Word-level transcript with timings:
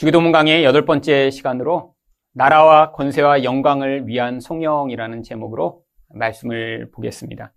주기도문 0.00 0.32
강의 0.32 0.64
여덟 0.64 0.86
번째 0.86 1.28
시간으로 1.28 1.92
나라와 2.32 2.90
권세와 2.92 3.44
영광을 3.44 4.06
위한 4.06 4.40
송영이라는 4.40 5.22
제목으로 5.22 5.84
말씀을 6.08 6.90
보겠습니다. 6.90 7.52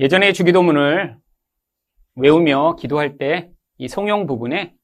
예전에 0.00 0.32
주기도문을 0.32 1.16
외우며 2.16 2.74
기도할 2.74 3.18
때 3.18 3.52
이 3.78 3.86
송영 3.86 4.26
부분에 4.26 4.74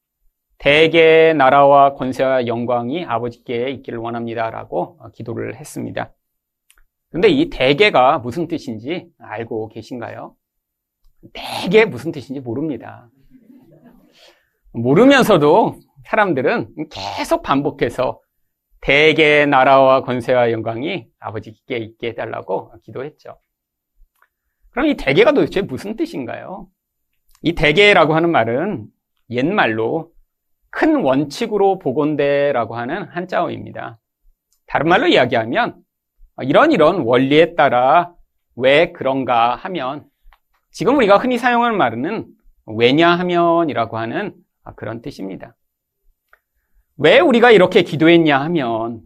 대개 0.59 1.33
나라와 1.33 1.95
권세와 1.95 2.47
영광이 2.47 3.05
아버지께 3.05 3.69
있기를 3.71 3.99
원합니다라고 3.99 5.01
기도를 5.13 5.57
했습니다. 5.57 6.15
근데 7.11 7.29
이 7.29 7.51
대개가 7.51 8.19
무슨 8.19 8.47
뜻인지 8.47 9.09
알고 9.19 9.71
계신가요? 9.71 10.37
대개 11.33 11.85
무슨 11.85 12.13
뜻인지 12.13 12.41
모릅니다. 12.41 13.11
모르면서도 14.73 15.79
사람들은 16.07 16.89
계속 16.91 17.43
반복해서 17.43 18.21
대개 18.81 19.47
나라와 19.47 20.03
권세와 20.03 20.51
영광이 20.51 21.07
아버지께 21.21 21.77
있게 21.77 22.09
해달라고 22.09 22.73
기도했죠. 22.83 23.39
그럼 24.71 24.87
이 24.87 24.97
대개가 24.97 25.33
도대체 25.33 25.63
무슨 25.63 25.97
뜻인가요? 25.97 26.69
이 27.43 27.55
대개라고 27.55 28.15
하는 28.15 28.31
말은 28.31 28.87
옛말로 29.31 30.11
큰 30.71 31.03
원칙으로 31.03 31.79
복원대라고 31.79 32.77
하는 32.77 33.05
한자어입니다. 33.09 33.99
다른 34.67 34.89
말로 34.89 35.07
이야기하면 35.07 35.77
이런 36.43 36.73
이런 36.73 37.01
원리에 37.03 37.55
따라 37.55 38.15
왜 38.57 38.93
그런가 38.93 39.55
하면 39.55 40.07
지금 40.71 40.97
우리가 40.97 41.19
흔히 41.19 41.37
사용하는 41.37 41.77
말은 41.77 42.27
왜냐 42.67 43.11
하면이라고 43.11 43.99
하는 43.99 44.35
그런 44.71 45.03
뜻입니다. 45.03 45.57
왜 46.97 47.19
우리가 47.19 47.51
이렇게 47.51 47.83
기도했냐 47.83 48.41
하면 48.43 49.03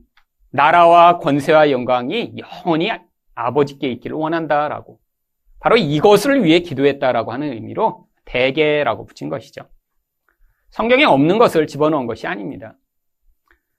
나라와 0.50 1.18
권세와 1.18 1.70
영광이 1.70 2.34
영원히 2.36 2.90
아버지께 3.34 3.88
있기를 3.92 4.16
원한다라고 4.16 4.98
바로 5.60 5.76
이것을 5.76 6.44
위해 6.44 6.60
기도했다라고 6.60 7.32
하는 7.32 7.52
의미로 7.52 8.06
대개라고 8.24 9.06
붙인 9.06 9.28
것이죠. 9.28 9.62
성경에 10.70 11.04
없는 11.04 11.38
것을 11.38 11.66
집어넣은 11.66 12.06
것이 12.06 12.26
아닙니다. 12.26 12.74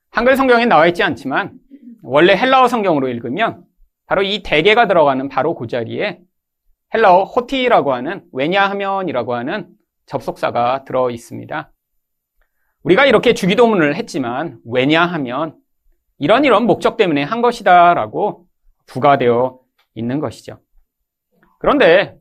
한글 0.10 0.36
성경에 0.36 0.66
나와 0.66 0.88
있지 0.88 1.04
않지만 1.04 1.60
원래 2.02 2.36
헬라어 2.36 2.68
성경으로 2.68 3.08
읽으면 3.10 3.64
바로 4.08 4.24
이 4.24 4.42
대개가 4.42 4.88
들어가는 4.88 5.30
바로 5.30 5.54
그 5.54 5.68
자리에 5.68 6.22
헬라어 6.94 7.26
호티라고 7.26 7.94
하는 7.94 8.24
왜냐하면이라고 8.32 9.36
하는 9.36 9.77
접속사가 10.08 10.84
들어 10.84 11.12
있습니다. 11.12 11.72
우리가 12.84 13.06
이렇게 13.06 13.34
주기도문을 13.34 13.96
했지만 13.96 14.60
왜냐하면 14.66 15.56
이런 16.18 16.46
이런 16.46 16.66
목적 16.66 16.98
때문에 16.98 17.24
한 17.24 17.42
것이다라고 17.42 18.48
부가되어 18.88 19.60
있는 19.94 20.20
것이죠. 20.20 20.60
그런데 21.60 22.18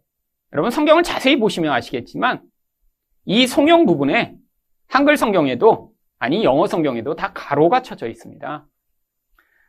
여러분 0.52 0.70
성경을 0.70 1.02
자세히 1.02 1.38
보시면 1.38 1.72
아시겠지만 1.72 2.42
이 3.24 3.46
송영 3.46 3.86
부분에 3.86 4.34
한글 4.88 5.16
성경에도 5.16 5.92
아니 6.18 6.44
영어 6.44 6.66
성경에도 6.66 7.14
다 7.14 7.32
가로가 7.32 7.82
쳐져 7.82 8.08
있습니다. 8.08 8.66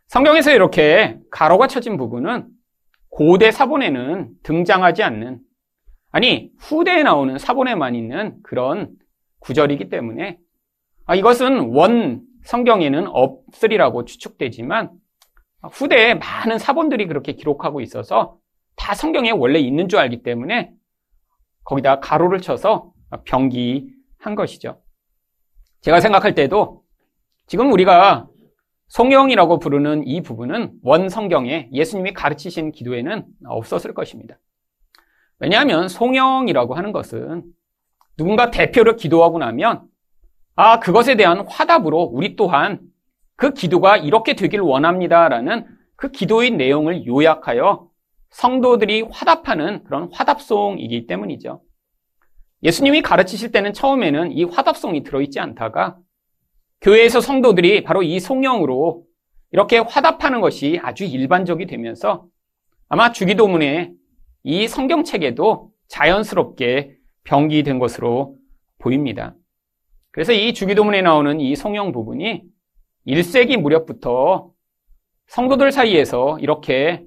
성경에서 0.08 0.52
이렇게 0.52 1.20
가로가 1.32 1.68
쳐진 1.68 1.98
부분은 1.98 2.48
고대 3.10 3.52
사본에는 3.52 4.30
등장하지 4.44 5.04
않는 5.04 5.40
아니 6.18 6.50
후대에 6.58 7.04
나오는 7.04 7.38
사본에만 7.38 7.94
있는 7.94 8.42
그런 8.42 8.90
구절이기 9.38 9.90
때문에 9.90 10.40
아, 11.06 11.14
이것은 11.14 11.76
원 11.76 12.24
성경에는 12.44 13.06
없으리라고 13.06 14.04
추측되지만 14.04 14.90
후대에 15.62 16.16
많은 16.16 16.58
사본들이 16.58 17.06
그렇게 17.06 17.34
기록하고 17.34 17.82
있어서 17.82 18.40
다 18.76 18.96
성경에 18.96 19.30
원래 19.30 19.60
있는 19.60 19.90
줄 19.90 20.00
알기 20.00 20.24
때문에 20.24 20.72
거기다 21.66 22.00
가로를 22.00 22.42
쳐서 22.42 22.94
병기한 23.26 24.34
것이죠. 24.36 24.82
제가 25.82 26.00
생각할 26.00 26.34
때도 26.34 26.82
지금 27.46 27.72
우리가 27.72 28.28
성경이라고 28.88 29.60
부르는 29.60 30.08
이 30.08 30.22
부분은 30.22 30.80
원 30.82 31.10
성경에 31.10 31.70
예수님이 31.72 32.14
가르치신 32.14 32.72
기도에는 32.72 33.24
없었을 33.46 33.94
것입니다. 33.94 34.40
왜냐하면 35.40 35.88
송영이라고 35.88 36.76
하는 36.76 36.92
것은 36.92 37.44
누군가 38.18 38.52
대표로 38.52 38.96
기도하고 38.96 39.38
나면 39.38 39.84
아, 40.56 40.80
그것에 40.80 41.16
대한 41.16 41.46
화답으로 41.48 42.02
우리 42.02 42.36
또한 42.36 42.80
그 43.36 43.54
기도가 43.54 43.98
이렇게 43.98 44.36
되길 44.36 44.60
원합니다라는 44.62 45.68
그 45.96 46.10
기도의 46.10 46.52
내용을 46.52 47.06
요약하여 47.06 47.88
성도들이 48.32 49.04
화답하는 49.12 49.84
그런 49.84 50.10
화답송이기 50.12 51.06
때문이죠. 51.06 51.62
예수님이 52.64 53.04
가르치실 53.04 53.52
때는 53.52 53.74
처음에는 53.74 54.32
이 54.32 54.44
화답송이 54.44 55.04
들어있지 55.04 55.40
않다가 55.40 55.98
교회에서 56.82 57.22
성도들이 57.22 57.84
바로 57.84 58.02
이 58.02 58.20
송영으로 58.20 59.04
이렇게 59.52 59.78
화답하는 59.78 60.42
것이 60.42 60.80
아주 60.82 61.06
일반적이 61.06 61.68
되면서 61.68 62.26
아마 62.90 63.12
주기도문에 63.12 63.92
이 64.50 64.70
성경책에도 64.70 65.72
자연스럽게 65.90 66.96
병기된 67.26 67.80
것으로 67.80 68.38
보입니다. 68.80 69.36
그래서 70.12 70.32
이 70.32 70.54
주기도문에 70.54 71.02
나오는 71.02 71.42
이 71.42 71.54
송영 71.54 71.92
부분이 71.92 72.44
1세기 73.06 73.58
무렵부터 73.58 74.50
성도들 75.26 75.74
사이에서 75.74 76.40
이렇게 76.40 77.06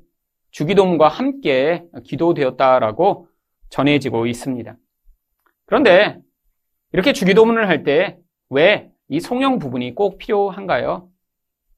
주기도문과 0.50 1.08
함께 1.08 1.82
기도되었다라고 2.04 3.28
전해지고 3.70 4.26
있습니다. 4.26 4.76
그런데 5.64 6.18
이렇게 6.92 7.14
주기도문을 7.14 7.68
할 7.68 7.84
때 7.84 8.18
왜이 8.50 9.18
송영 9.18 9.60
부분이 9.60 9.94
꼭 9.94 10.18
필요한가요? 10.18 11.08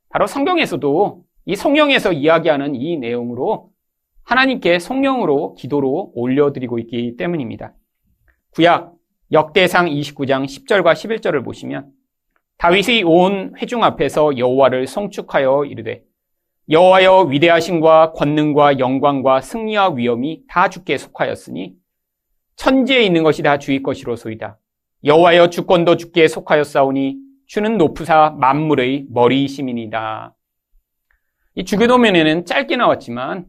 바로 0.09 0.27
성경에서도 0.27 1.23
이 1.45 1.55
송영에서 1.55 2.15
이야기하는 2.15 2.75
이 2.75 2.97
내용으로 2.97 3.72
하나님께 4.25 4.79
송영으로 4.79 5.55
기도로 5.55 6.13
올려드리고 6.15 6.79
있기 6.81 7.17
때문입니다. 7.17 7.75
구약 8.53 8.95
역대상 9.33 9.87
29장 9.87 10.45
10절과 10.45 10.93
11절을 10.93 11.45
보시면 11.45 11.91
다윗의 12.59 13.03
온 13.05 13.55
회중 13.59 13.83
앞에서 13.83 14.37
여호와를 14.39 14.87
송축하여 14.87 15.65
이르되 15.65 16.05
여호와여 16.71 17.23
위대하심과 17.31 18.13
권능과 18.13 18.79
영광과 18.79 19.41
승리와 19.41 19.95
위엄이 19.95 20.43
다 20.49 20.69
주께 20.69 20.97
속하였으니 20.97 21.75
천지에 22.57 23.03
있는 23.03 23.25
것이 23.25 23.43
다 23.43 23.59
주의 23.59 23.83
것이로소이다. 23.83 24.59
여호와여 25.05 25.51
주권도 25.51 25.97
주께 25.97 26.29
속하였사오니 26.29 27.17
주는 27.47 27.77
높으사 27.77 28.37
만물의 28.39 29.07
머리이심이니다. 29.11 30.35
이 31.57 31.65
주교도면에는 31.65 32.47
짧게 32.47 32.77
나왔지만 32.77 33.47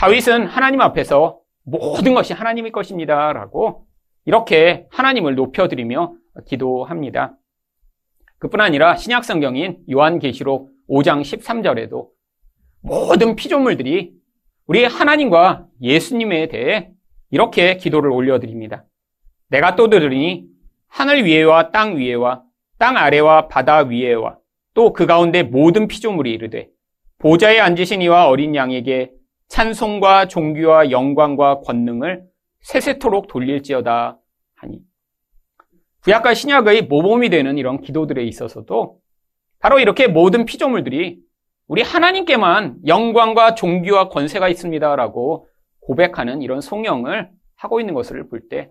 다윗은 0.00 0.46
하나님 0.46 0.80
앞에서 0.80 1.40
모든 1.62 2.14
것이 2.14 2.32
하나님의 2.32 2.72
것입니다 2.72 3.34
라고 3.34 3.84
이렇게 4.24 4.86
하나님을 4.90 5.34
높여드리며 5.34 6.14
기도합니다. 6.46 7.36
그뿐 8.38 8.62
아니라 8.62 8.96
신약 8.96 9.26
성경인 9.26 9.76
요한계시록 9.92 10.70
5장 10.88 11.20
13절에도 11.20 12.08
모든 12.80 13.36
피조물들이 13.36 14.14
우리 14.66 14.86
하나님과 14.86 15.66
예수님에 15.82 16.48
대해 16.48 16.92
이렇게 17.30 17.76
기도를 17.76 18.10
올려드립니다. 18.10 18.86
내가 19.50 19.76
또 19.76 19.90
들으니 19.90 20.46
하늘 20.88 21.26
위에와 21.26 21.72
땅 21.72 21.98
위에와 21.98 22.42
땅 22.78 22.96
아래와 22.96 23.48
바다 23.48 23.80
위에와 23.80 24.38
또 24.72 24.94
그 24.94 25.04
가운데 25.04 25.42
모든 25.42 25.88
피조물이 25.88 26.32
이르되 26.32 26.70
보좌에 27.18 27.60
앉으신 27.60 28.00
이와 28.00 28.28
어린 28.28 28.54
양에게 28.54 29.19
찬송과 29.50 30.28
종교와 30.28 30.90
영광과 30.90 31.60
권능을 31.60 32.22
세세토록 32.60 33.26
돌릴지어다 33.26 34.18
하니 34.54 34.80
구약과 36.04 36.34
신약의 36.34 36.82
모범이 36.82 37.30
되는 37.30 37.58
이런 37.58 37.80
기도들에 37.80 38.24
있어서도 38.24 39.00
바로 39.58 39.78
이렇게 39.80 40.06
모든 40.06 40.44
피조물들이 40.44 41.20
우리 41.66 41.82
하나님께만 41.82 42.78
영광과 42.86 43.54
종교와 43.54 44.08
권세가 44.08 44.48
있습니다라고 44.48 45.48
고백하는 45.80 46.42
이런 46.42 46.60
송영을 46.60 47.30
하고 47.56 47.80
있는 47.80 47.92
것을 47.94 48.28
볼 48.28 48.48
때 48.48 48.70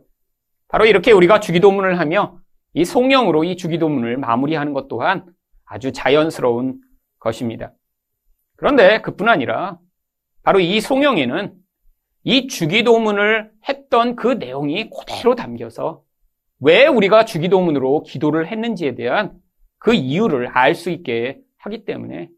바로 0.69 0.85
이렇게 0.85 1.11
우리가 1.11 1.39
주기도문을 1.39 1.99
하며 1.99 2.39
이 2.73 2.85
송영으로 2.85 3.43
이 3.43 3.57
주기도문을 3.57 4.17
마무리하는 4.17 4.73
것 4.73 4.87
또한 4.87 5.25
아주 5.65 5.91
자연스러운 5.91 6.79
것입니다. 7.19 7.73
그런데 8.55 9.01
그뿐 9.01 9.27
아니라 9.27 9.77
바로 10.49 10.59
이 10.61 10.81
송영에는 10.81 11.53
이 12.23 12.47
주기도문을 12.47 13.51
했던 13.69 14.15
그 14.15 14.29
내용이 14.29 14.89
그대로 14.89 15.35
담겨서 15.35 16.01
왜 16.59 16.87
우리가 16.87 17.25
주기도문으로 17.25 18.01
기도를 18.01 18.47
했는지에 18.47 18.95
대한 18.95 19.39
그 19.77 19.93
이유를 19.93 20.47
알 20.47 20.73
수 20.73 20.89
있게 20.89 21.37
하기 21.59 21.85
때문에 21.85 22.29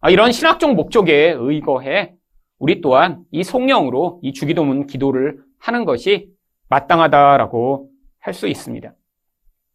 아, 0.00 0.10
이런 0.10 0.32
신학적 0.32 0.74
목적에 0.74 1.36
의거해 1.38 2.16
우리 2.58 2.80
또한 2.80 3.22
이 3.30 3.44
성령으로 3.44 4.18
이 4.24 4.32
주기도문 4.32 4.88
기도를 4.88 5.38
하는 5.60 5.84
것이 5.84 6.28
마땅하다라고 6.68 7.90
할 8.18 8.34
수 8.34 8.48
있습니다. 8.48 8.92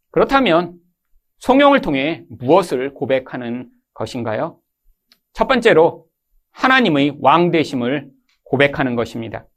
그렇다면 0.10 0.74
성령을 1.40 1.80
통해 1.80 2.26
무엇을 2.28 2.94
고백하는 2.94 3.70
것인가요? 3.94 4.60
첫 5.32 5.48
번째로 5.48 6.11
하나님의 6.62 7.18
왕 7.22 7.50
되심을 7.50 8.12
고백하는 8.44 8.96
것입니다. 8.96 9.48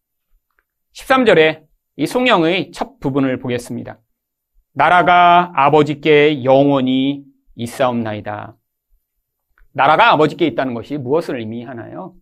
13절에 0.94 1.64
이 1.96 2.06
성령의 2.06 2.70
첫 2.72 2.98
부분을 2.98 3.38
보겠습니다. 3.40 4.00
나라가 4.72 5.52
아버지께 5.54 6.44
영원히 6.44 7.22
있사옵나이다. 7.56 8.56
나라가 9.72 10.12
아버지께 10.12 10.46
있다는 10.46 10.72
것이 10.72 10.96
무엇을 10.96 11.40
의미하나요? 11.40 12.14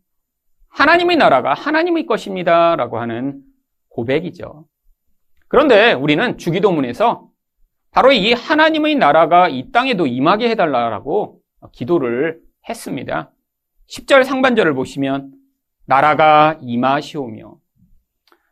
하나님의 0.71 1.17
나라가 1.17 1.55
하나님의 1.55 2.07
것입니다. 2.07 2.75
라고 2.75 2.99
하는 2.99 3.41
고백이죠. 3.89 4.67
그런데 5.47 5.93
우리는 5.93 6.39
주기도문에서 6.39 7.29
바로 7.93 8.11
이 8.11 8.33
하나님의 8.33 8.97
나라가 8.97 9.49
이 9.49 9.71
땅에도 9.71 10.09
임하게 10.09 10.51
해달라고 10.51 11.41
기도를 11.71 12.41
했습니다. 12.69 13.31
10절 13.93 14.25
상반절을 14.25 14.75
보시면 14.75 15.33
나라가 15.85 16.59
임하시오며 16.63 17.57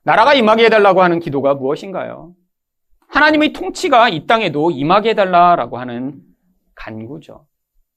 나라가 0.03 0.35
임하게 0.35 0.67
해달라고 0.67 1.03
하는 1.03 1.19
기도가 1.19 1.55
무엇인가요? 1.55 2.35
하나님의 3.09 3.55
통치가 3.55 4.09
이 4.09 4.27
땅에도 4.27 4.71
임하게 4.71 5.11
해달라고 5.11 5.79
하는 5.79 6.21
간구죠. 6.75 7.47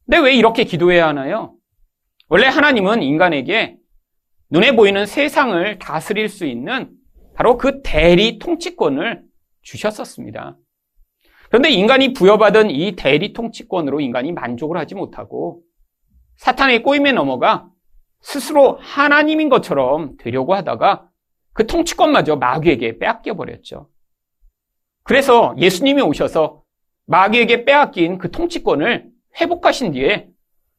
근데 0.05 0.19
왜 0.19 0.35
이렇게 0.35 0.63
기도해야 0.63 1.07
하나요? 1.07 1.55
원래 2.29 2.47
하나님은 2.47 3.03
인간에게 3.03 3.77
눈에 4.49 4.75
보이는 4.75 5.05
세상을 5.05 5.79
다스릴 5.79 6.29
수 6.29 6.45
있는 6.45 6.91
바로 7.35 7.57
그 7.57 7.81
대리 7.83 8.39
통치권을 8.39 9.21
주셨었습니다. 9.63 10.57
그런데 11.49 11.69
인간이 11.69 12.13
부여받은 12.13 12.71
이 12.71 12.95
대리 12.95 13.33
통치권으로 13.33 13.99
인간이 13.99 14.31
만족을 14.31 14.77
하지 14.77 14.95
못하고 14.95 15.61
사탄의 16.37 16.83
꼬임에 16.83 17.11
넘어가 17.11 17.69
스스로 18.21 18.77
하나님인 18.81 19.49
것처럼 19.49 20.17
되려고 20.17 20.55
하다가 20.55 21.09
그 21.53 21.67
통치권마저 21.67 22.37
마귀에게 22.37 22.97
빼앗겨 22.97 23.35
버렸죠. 23.35 23.89
그래서 25.03 25.53
예수님이 25.57 26.01
오셔서 26.01 26.63
마귀에게 27.05 27.65
빼앗긴 27.65 28.17
그 28.17 28.31
통치권을 28.31 29.09
회복하신 29.39 29.91
뒤에 29.91 30.29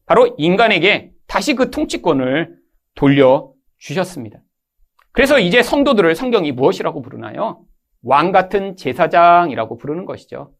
바로 0.06 0.34
인간에게 0.38 1.12
다시 1.26 1.54
그 1.54 1.70
통치권을 1.70 2.56
돌려 2.94 3.52
주셨습니다. 3.78 4.38
그래서 5.12 5.38
이제 5.38 5.62
성도들을 5.62 6.14
성경이 6.14 6.52
무엇이라고 6.52 7.02
부르나요? 7.02 7.64
왕 8.02 8.32
같은 8.32 8.76
제사장이라고 8.76 9.76
부르는 9.76 10.04
것이죠. 10.06 10.52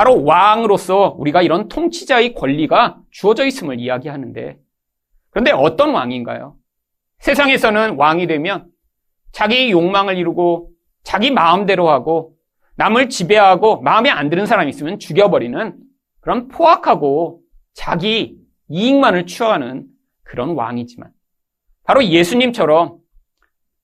바로 0.00 0.24
왕으로서 0.24 1.14
우리가 1.18 1.42
이런 1.42 1.68
통치자의 1.68 2.32
권리가 2.32 3.02
주어져 3.10 3.44
있음을 3.44 3.78
이야기하는데 3.78 4.58
그런데 5.28 5.50
어떤 5.50 5.90
왕인가요? 5.90 6.56
세상에서는 7.18 7.96
왕이 7.96 8.26
되면 8.26 8.64
자기 9.30 9.70
욕망을 9.70 10.16
이루고 10.16 10.70
자기 11.02 11.30
마음대로 11.30 11.90
하고 11.90 12.34
남을 12.76 13.10
지배하고 13.10 13.82
마음에 13.82 14.08
안 14.08 14.30
드는 14.30 14.46
사람이 14.46 14.70
있으면 14.70 14.98
죽여버리는 14.98 15.76
그런 16.20 16.48
포악하고 16.48 17.42
자기 17.74 18.38
이익만을 18.68 19.26
추구하는 19.26 19.84
그런 20.22 20.54
왕이지만 20.54 21.10
바로 21.84 22.02
예수님처럼 22.02 22.96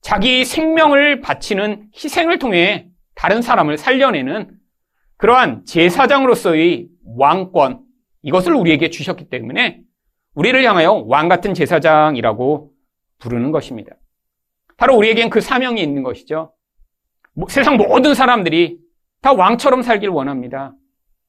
자기 0.00 0.46
생명을 0.46 1.20
바치는 1.20 1.90
희생을 1.94 2.38
통해 2.38 2.88
다른 3.14 3.42
사람을 3.42 3.76
살려내는 3.76 4.55
그러한 5.18 5.64
제사장으로서의 5.64 6.88
왕권 7.16 7.84
이것을 8.22 8.54
우리에게 8.54 8.90
주셨기 8.90 9.28
때문에 9.28 9.80
우리를 10.34 10.62
향하여 10.64 11.04
왕 11.06 11.28
같은 11.28 11.54
제사장이라고 11.54 12.70
부르는 13.18 13.50
것입니다. 13.50 13.96
바로 14.76 14.94
우리에겐 14.96 15.30
그 15.30 15.40
사명이 15.40 15.80
있는 15.82 16.02
것이죠. 16.02 16.52
뭐, 17.34 17.48
세상 17.48 17.76
모든 17.76 18.14
사람들이 18.14 18.78
다 19.22 19.32
왕처럼 19.32 19.82
살길 19.82 20.10
원합니다. 20.10 20.74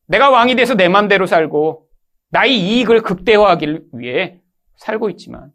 내가 0.08 0.30
왕이 0.30 0.56
돼서 0.56 0.76
내 0.76 0.90
맘대로 0.90 1.26
살고 1.26 1.88
나의 2.30 2.60
이익을 2.60 3.02
극대화하기 3.02 3.80
위해 3.94 4.42
살고 4.76 5.10
있지만 5.12 5.52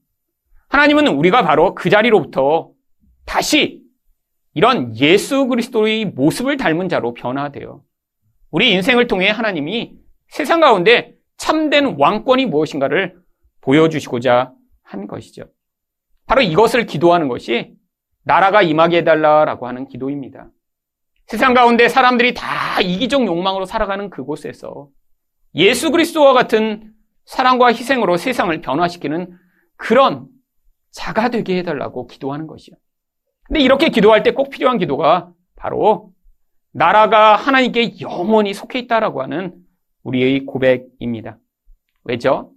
하나님은 0.69 1.07
우리가 1.09 1.43
바로 1.43 1.75
그 1.75 1.91
자리로부터 1.91 2.71
다시 3.27 3.83
이런 4.55 4.97
예수 4.97 5.47
그리스도의 5.47 6.07
모습을 6.07 6.57
닮은 6.57 6.89
자로 6.89 7.15
변화되어 7.15 7.83
우리 8.53 8.71
인생을 8.73 9.07
통해 9.09 9.29
하나님이 9.29 9.95
세상 10.29 10.61
가운데 10.61 11.15
참된 11.39 11.97
왕권이 11.99 12.47
무엇인가를 12.47 13.17
보여주시고자 13.63 14.53
한 14.83 15.07
것이죠. 15.07 15.45
바로 16.27 16.43
이것을 16.43 16.87
기도하는 16.87 17.29
것이 17.29 17.75
나라가 18.25 18.63
임하게 18.63 18.99
해달라라고 18.99 19.67
하는 19.67 19.89
기도입니다. 19.89 20.49
세상 21.27 21.55
가운데 21.55 21.89
사람들이 21.89 22.35
다 22.35 22.81
이기적 22.81 23.27
욕망으로 23.27 23.65
살아가는 23.65 24.11
그곳에서 24.11 24.89
예수 25.55 25.91
그리스도와 25.91 26.35
같은 26.35 26.93
사랑과 27.25 27.69
희생으로 27.69 28.17
세상을 28.17 28.61
변화시키는 28.61 29.33
그런 29.77 30.27
자가 30.91 31.31
되게 31.31 31.59
해달라고 31.59 32.07
기도하는 32.07 32.47
것이요. 32.47 32.77
근데 33.45 33.61
이렇게 33.61 33.89
기도할 33.89 34.23
때 34.23 34.33
꼭 34.33 34.51
필요한 34.51 34.79
기도가 34.79 35.33
바로 35.57 36.12
나라가 36.73 37.37
하나님께 37.37 38.01
영원히 38.01 38.55
속해 38.55 38.79
있다라고 38.81 39.23
하는 39.23 39.55
우리의 40.03 40.47
고백입니다. 40.47 41.39
왜죠? 42.05 42.53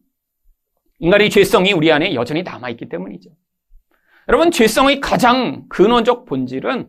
인간의 0.99 1.29
죄성이 1.29 1.73
우리 1.73 1.91
안에 1.91 2.15
여전히 2.15 2.41
남아있기 2.43 2.89
때문이죠. 2.89 3.29
여러분, 4.27 4.49
죄성의 4.49 5.01
가장 5.01 5.67
근원적 5.67 6.25
본질은 6.25 6.87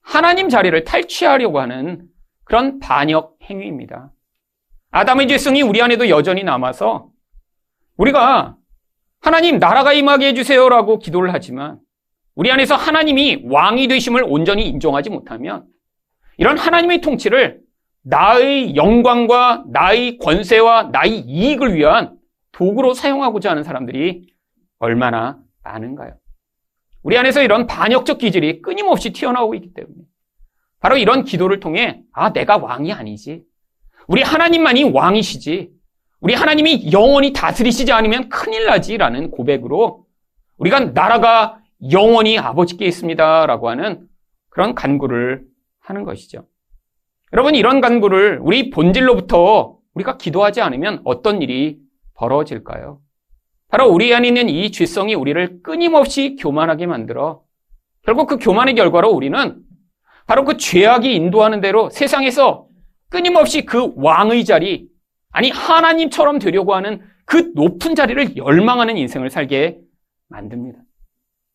하나님 0.00 0.48
자리를 0.48 0.82
탈취하려고 0.84 1.60
하는 1.60 2.08
그런 2.44 2.80
반역 2.80 3.38
행위입니다. 3.44 4.10
아담의 4.90 5.28
죄성이 5.28 5.62
우리 5.62 5.80
안에도 5.80 6.08
여전히 6.08 6.42
남아서 6.42 7.10
우리가 7.96 8.56
하나님 9.20 9.58
나라가 9.58 9.92
임하게 9.92 10.28
해주세요라고 10.28 10.98
기도를 10.98 11.32
하지만 11.32 11.78
우리 12.34 12.50
안에서 12.50 12.74
하나님이 12.74 13.44
왕이 13.44 13.86
되심을 13.86 14.24
온전히 14.26 14.68
인정하지 14.68 15.10
못하면 15.10 15.66
이런 16.36 16.58
하나님의 16.58 17.00
통치를 17.00 17.60
나의 18.02 18.74
영광과 18.74 19.64
나의 19.68 20.18
권세와 20.18 20.84
나의 20.92 21.20
이익을 21.20 21.74
위한 21.74 22.18
도구로 22.52 22.94
사용하고자 22.94 23.50
하는 23.50 23.62
사람들이 23.62 24.26
얼마나 24.78 25.38
많은가요? 25.62 26.14
우리 27.02 27.16
안에서 27.16 27.42
이런 27.42 27.66
반역적 27.66 28.18
기질이 28.18 28.62
끊임없이 28.62 29.12
튀어나오고 29.12 29.54
있기 29.54 29.74
때문에. 29.74 29.94
바로 30.80 30.96
이런 30.96 31.24
기도를 31.24 31.60
통해 31.60 32.02
아 32.12 32.32
내가 32.32 32.56
왕이 32.56 32.92
아니지. 32.92 33.44
우리 34.08 34.22
하나님만이 34.22 34.84
왕이시지. 34.84 35.70
우리 36.20 36.34
하나님이 36.34 36.92
영원히 36.92 37.32
다스리시지 37.32 37.92
않으면 37.92 38.28
큰일 38.28 38.66
나지라는 38.66 39.30
고백으로 39.30 40.06
우리가 40.56 40.80
나라가 40.80 41.58
영원히 41.90 42.38
아버지께 42.38 42.84
있습니다라고 42.86 43.68
하는 43.68 44.06
그런 44.48 44.74
간구를 44.74 45.44
하는 45.82 46.04
것이죠. 46.04 46.46
여러분 47.32 47.54
이런 47.54 47.80
간구를 47.80 48.40
우리 48.42 48.70
본질로부터 48.70 49.78
우리가 49.94 50.16
기도하지 50.16 50.60
않으면 50.60 51.00
어떤 51.04 51.42
일이 51.42 51.78
벌어질까요? 52.14 53.00
바로 53.68 53.88
우리 53.88 54.14
안에 54.14 54.28
있는 54.28 54.48
이 54.48 54.70
죄성이 54.70 55.14
우리를 55.14 55.62
끊임없이 55.62 56.36
교만하게 56.36 56.86
만들어 56.86 57.42
결국 58.02 58.26
그 58.26 58.36
교만의 58.36 58.74
결과로 58.74 59.10
우리는 59.10 59.62
바로 60.26 60.44
그 60.44 60.56
죄악이 60.56 61.14
인도하는 61.14 61.60
대로 61.60 61.90
세상에서 61.90 62.66
끊임없이 63.08 63.64
그 63.64 63.92
왕의 63.96 64.44
자리, 64.44 64.88
아니 65.30 65.50
하나님처럼 65.50 66.38
되려고 66.38 66.74
하는 66.74 67.02
그 67.24 67.52
높은 67.54 67.94
자리를 67.94 68.36
열망하는 68.36 68.96
인생을 68.96 69.30
살게 69.30 69.78
만듭니다. 70.28 70.78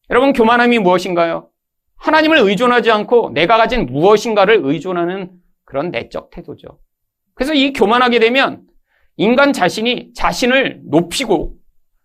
여러분 0.10 0.34
교만함이 0.34 0.79
무엇인가요? 0.79 1.50
하나님을 1.98 2.38
의존하지 2.38 2.92
않고 2.92 3.32
내가 3.34 3.58
가진 3.58 3.86
무엇인가를 3.86 4.62
의존하는 4.63 5.32
그런 5.66 5.92
내적 5.92 6.30
태도죠. 6.32 6.80
그래서 7.34 7.54
이 7.54 7.74
교만하게 7.74 8.20
되면 8.20 8.63
인간 9.18 9.54
자신이 9.54 10.13
자신을 10.13 10.82
높이고 10.86 11.56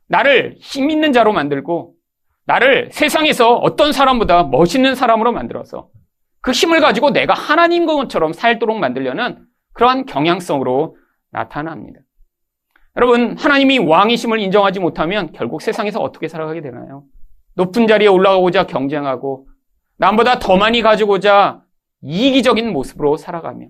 나를 0.08 0.56
힘 0.60 0.90
있는 0.90 1.12
자로 1.12 1.32
만들고 1.32 1.94
나를 2.46 2.90
세상에서 2.90 3.54
어떤 3.54 3.92
사람보다 3.92 4.44
멋있는 4.44 4.94
사람으로 4.94 5.32
만들어서 5.32 5.88
그 6.40 6.50
힘을 6.50 6.80
가지고 6.80 7.10
내가 7.10 7.34
하나님 7.34 7.86
것처럼 7.86 8.32
살도록 8.32 8.78
만들려는 8.78 9.46
그러한 9.74 10.06
경향성으로 10.06 10.96
나타납니다. 11.30 12.00
여러분, 12.96 13.38
하나님이 13.38 13.78
왕이심을 13.78 14.38
인정하지 14.40 14.80
못하면 14.80 15.32
결국 15.32 15.62
세상에서 15.62 16.00
어떻게 16.00 16.28
살아가게 16.28 16.60
되나요? 16.60 17.04
높은 17.54 17.86
자리에 17.86 18.08
올라가고자 18.08 18.66
경쟁하고 18.66 19.46
남보다 20.02 20.40
더 20.40 20.56
많이 20.56 20.82
가지고자 20.82 21.62
이기적인 22.00 22.72
모습으로 22.72 23.16
살아가며 23.16 23.68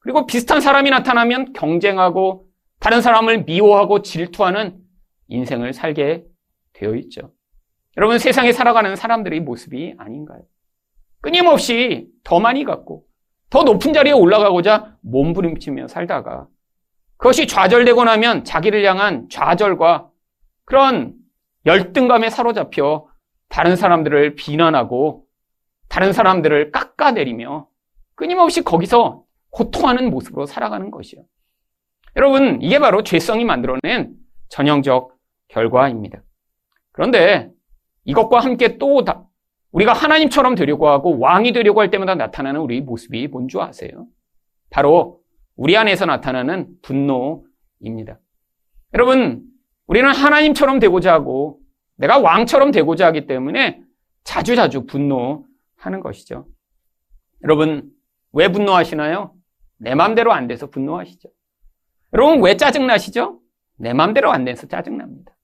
그리고 0.00 0.26
비슷한 0.26 0.60
사람이 0.60 0.90
나타나면 0.90 1.54
경쟁하고 1.54 2.44
다른 2.78 3.00
사람을 3.00 3.44
미워하고 3.44 4.02
질투하는 4.02 4.76
인생을 5.28 5.72
살게 5.72 6.24
되어 6.74 6.94
있죠. 6.96 7.32
여러분 7.96 8.18
세상에 8.18 8.52
살아가는 8.52 8.94
사람들의 8.96 9.40
모습이 9.40 9.94
아닌가요? 9.96 10.42
끊임없이 11.22 12.06
더 12.22 12.38
많이 12.38 12.64
갖고 12.64 13.04
더 13.48 13.62
높은 13.62 13.94
자리에 13.94 14.12
올라가고자 14.12 14.98
몸부림치며 15.00 15.88
살다가 15.88 16.48
그것이 17.16 17.46
좌절되고 17.46 18.04
나면 18.04 18.44
자기를 18.44 18.84
향한 18.84 19.26
좌절과 19.30 20.10
그런 20.66 21.14
열등감에 21.64 22.28
사로잡혀 22.28 23.06
다른 23.48 23.76
사람들을 23.76 24.34
비난하고 24.34 25.24
다른 25.92 26.14
사람들을 26.14 26.72
깎아내리며 26.72 27.68
끊임없이 28.14 28.62
거기서 28.62 29.24
고통하는 29.50 30.08
모습으로 30.08 30.46
살아가는 30.46 30.90
것이요. 30.90 31.22
여러분, 32.16 32.62
이게 32.62 32.78
바로 32.78 33.02
죄성이 33.02 33.44
만들어낸 33.44 34.14
전형적 34.48 35.14
결과입니다. 35.48 36.22
그런데 36.92 37.50
이것과 38.04 38.40
함께 38.40 38.78
또 38.78 39.04
우리가 39.72 39.92
하나님처럼 39.92 40.54
되려고 40.54 40.88
하고 40.88 41.18
왕이 41.18 41.52
되려고 41.52 41.82
할 41.82 41.90
때마다 41.90 42.14
나타나는 42.14 42.60
우리 42.60 42.80
모습이 42.80 43.28
뭔 43.28 43.48
줄 43.48 43.60
아세요? 43.60 44.06
바로 44.70 45.20
우리 45.56 45.76
안에서 45.76 46.06
나타나는 46.06 46.68
분노입니다. 46.80 48.18
여러분, 48.94 49.42
우리는 49.86 50.10
하나님처럼 50.10 50.78
되고자 50.78 51.12
하고 51.12 51.58
내가 51.96 52.18
왕처럼 52.18 52.70
되고자 52.70 53.08
하기 53.08 53.26
때문에 53.26 53.82
자주자주 54.24 54.86
분노 54.86 55.44
하는 55.82 56.00
것이죠. 56.00 56.46
여러분, 57.42 57.90
왜 58.32 58.48
분노하시나요? 58.48 59.34
내 59.78 59.94
맘대로 59.94 60.32
안 60.32 60.46
돼서 60.46 60.70
분노하시죠. 60.70 61.28
여러분, 62.12 62.40
왜 62.42 62.56
짜증나시죠? 62.56 63.40
내 63.78 63.92
맘대로 63.92 64.30
안 64.30 64.44
돼서 64.44 64.66
짜증납니다. 64.68 65.36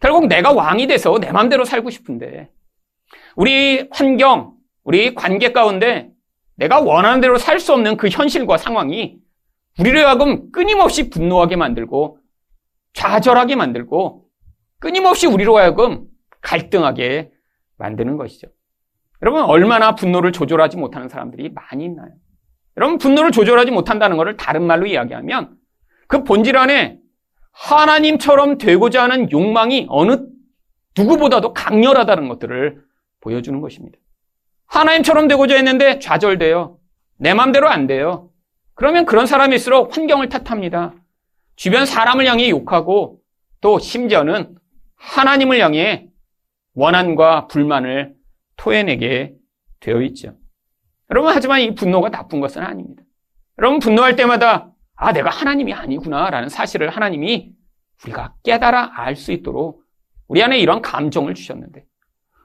결국 0.00 0.26
내가 0.26 0.52
왕이 0.52 0.86
돼서 0.86 1.18
내 1.18 1.32
맘대로 1.32 1.64
살고 1.64 1.90
싶은데, 1.90 2.50
우리 3.36 3.88
환경, 3.90 4.54
우리 4.82 5.14
관계 5.14 5.52
가운데 5.52 6.10
내가 6.56 6.80
원하는 6.80 7.20
대로 7.20 7.38
살 7.38 7.58
수 7.58 7.72
없는 7.72 7.96
그 7.96 8.08
현실과 8.08 8.58
상황이 8.58 9.18
우리를 9.78 10.06
하여금 10.06 10.52
끊임없이 10.52 11.10
분노하게 11.10 11.56
만들고 11.56 12.18
좌절하게 12.92 13.56
만들고 13.56 14.28
끊임없이 14.78 15.26
우리로 15.26 15.56
하여금 15.56 16.06
갈등하게 16.42 17.32
만드는 17.78 18.16
것이죠. 18.16 18.48
여러분 19.24 19.42
얼마나 19.44 19.94
분노를 19.94 20.32
조절하지 20.32 20.76
못하는 20.76 21.08
사람들이 21.08 21.48
많이 21.54 21.86
있나요? 21.86 22.10
여러분 22.76 22.98
분노를 22.98 23.30
조절하지 23.30 23.70
못한다는 23.70 24.18
것을 24.18 24.36
다른 24.36 24.66
말로 24.66 24.84
이야기하면 24.84 25.56
그 26.08 26.24
본질 26.24 26.58
안에 26.58 26.98
하나님처럼 27.52 28.58
되고자 28.58 29.04
하는 29.04 29.30
욕망이 29.30 29.86
어느 29.88 30.18
누구보다도 30.94 31.54
강렬하다는 31.54 32.28
것들을 32.28 32.82
보여주는 33.20 33.58
것입니다. 33.62 33.98
하나님처럼 34.66 35.26
되고자 35.26 35.54
했는데 35.54 36.00
좌절돼요. 36.00 36.78
내 37.16 37.32
맘대로 37.32 37.70
안 37.70 37.86
돼요. 37.86 38.28
그러면 38.74 39.06
그런 39.06 39.24
사람일수록 39.24 39.96
환경을 39.96 40.28
탓합니다. 40.28 40.92
주변 41.56 41.86
사람을 41.86 42.26
향해 42.26 42.50
욕하고 42.50 43.20
또 43.62 43.78
심지어는 43.78 44.54
하나님을 44.96 45.60
향해 45.60 46.08
원한과 46.74 47.46
불만을 47.46 48.14
토해내게 48.56 49.34
되어 49.80 50.00
있죠. 50.02 50.34
여러분, 51.10 51.32
하지만 51.34 51.60
이 51.60 51.74
분노가 51.74 52.10
나쁜 52.10 52.40
것은 52.40 52.62
아닙니다. 52.62 53.02
여러분, 53.58 53.78
분노할 53.78 54.16
때마다 54.16 54.70
아, 54.96 55.12
내가 55.12 55.30
하나님이 55.30 55.72
아니구나 55.72 56.30
라는 56.30 56.48
사실을 56.48 56.88
하나님이 56.90 57.52
우리가 58.04 58.34
깨달아 58.44 58.92
알 58.94 59.16
수 59.16 59.32
있도록 59.32 59.82
우리 60.28 60.42
안에 60.42 60.58
이런 60.58 60.82
감정을 60.82 61.34
주셨는데 61.34 61.84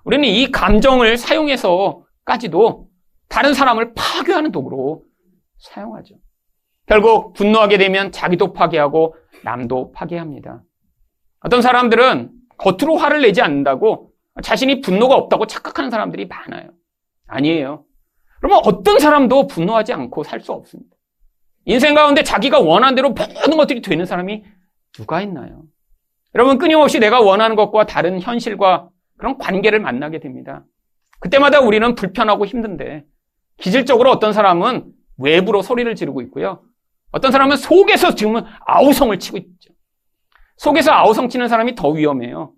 우리는 0.03 0.27
이 0.27 0.51
감정을 0.51 1.17
사용해서까지도 1.17 2.87
다른 3.27 3.53
사람을 3.53 3.93
파괴하는 3.93 4.51
도구로 4.51 5.03
사용하죠. 5.59 6.15
결국 6.87 7.33
분노하게 7.33 7.77
되면 7.77 8.11
자기도 8.11 8.53
파괴하고 8.53 9.15
남도 9.43 9.91
파괴합니다. 9.91 10.63
어떤 11.41 11.61
사람들은 11.61 12.31
겉으로 12.57 12.97
화를 12.97 13.21
내지 13.21 13.41
않는다고 13.41 14.08
자신이 14.41 14.81
분노가 14.81 15.15
없다고 15.15 15.48
착각하는 15.48 15.89
사람들이 15.89 16.27
많아요. 16.27 16.69
아니에요. 17.27 17.86
그러면 18.39 18.62
어떤 18.65 19.00
사람도 19.00 19.48
분노하지 19.48 19.93
않고 19.93 20.24
살 20.24 20.41
수 20.41 20.51
없습니다. 20.53 20.96
인생 21.65 21.93
가운데 21.93 22.24
자기가 22.24 22.60
원하는 22.60 22.96
대로 22.96 23.10
모든 23.10 23.58
것들이 23.58 23.81
되는 23.81 24.05
사람이 24.05 24.43
누가 24.93 25.22
있나요? 25.22 25.63
여러분 26.36 26.58
끊임없이 26.58 27.00
내가 27.00 27.22
원하는 27.22 27.55
것과 27.55 27.86
다른 27.86 28.19
현실과 28.22 28.89
그런 29.17 29.38
관계를 29.38 29.79
만나게 29.79 30.19
됩니다. 30.19 30.63
그때마다 31.19 31.60
우리는 31.60 31.96
불편하고 31.96 32.46
힘든데 32.46 33.03
기질적으로 33.58 34.10
어떤 34.10 34.31
사람은 34.31 34.91
외부로 35.17 35.62
소리를 35.62 35.93
지르고 35.96 36.22
있고요. 36.24 36.63
어떤 37.12 37.31
사람은 37.31 37.58
속에서 37.58 38.15
지금 38.15 38.41
아우성을 38.65 39.17
치고 39.19 39.38
있죠. 39.38 39.74
속에서 40.58 40.91
아우성 40.91 41.29
치는 41.29 41.48
사람이 41.50 41.75
더 41.75 41.89
위험해요. 41.89 42.53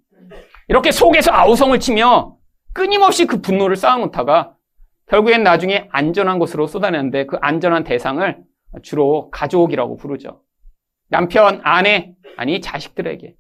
이렇게 0.72 0.94
속에서 0.94 1.34
아우성을 1.34 1.78
치며 1.82 2.38
끊임없이 2.74 3.26
그 3.26 3.42
분노를 3.42 3.76
쌓아놓다가 3.76 4.56
결국엔 5.08 5.44
나중에 5.44 5.90
안전한 5.92 6.40
곳으로 6.40 6.66
쏟아내는데 6.66 7.26
그 7.26 7.36
안전한 7.42 7.84
대상을 7.84 8.38
주로 8.82 9.30
가족이라고 9.32 9.98
부르죠. 9.98 10.44
남편, 11.10 11.60
아내, 11.66 12.14
아니 12.38 12.62
자식들에게. 12.62 13.36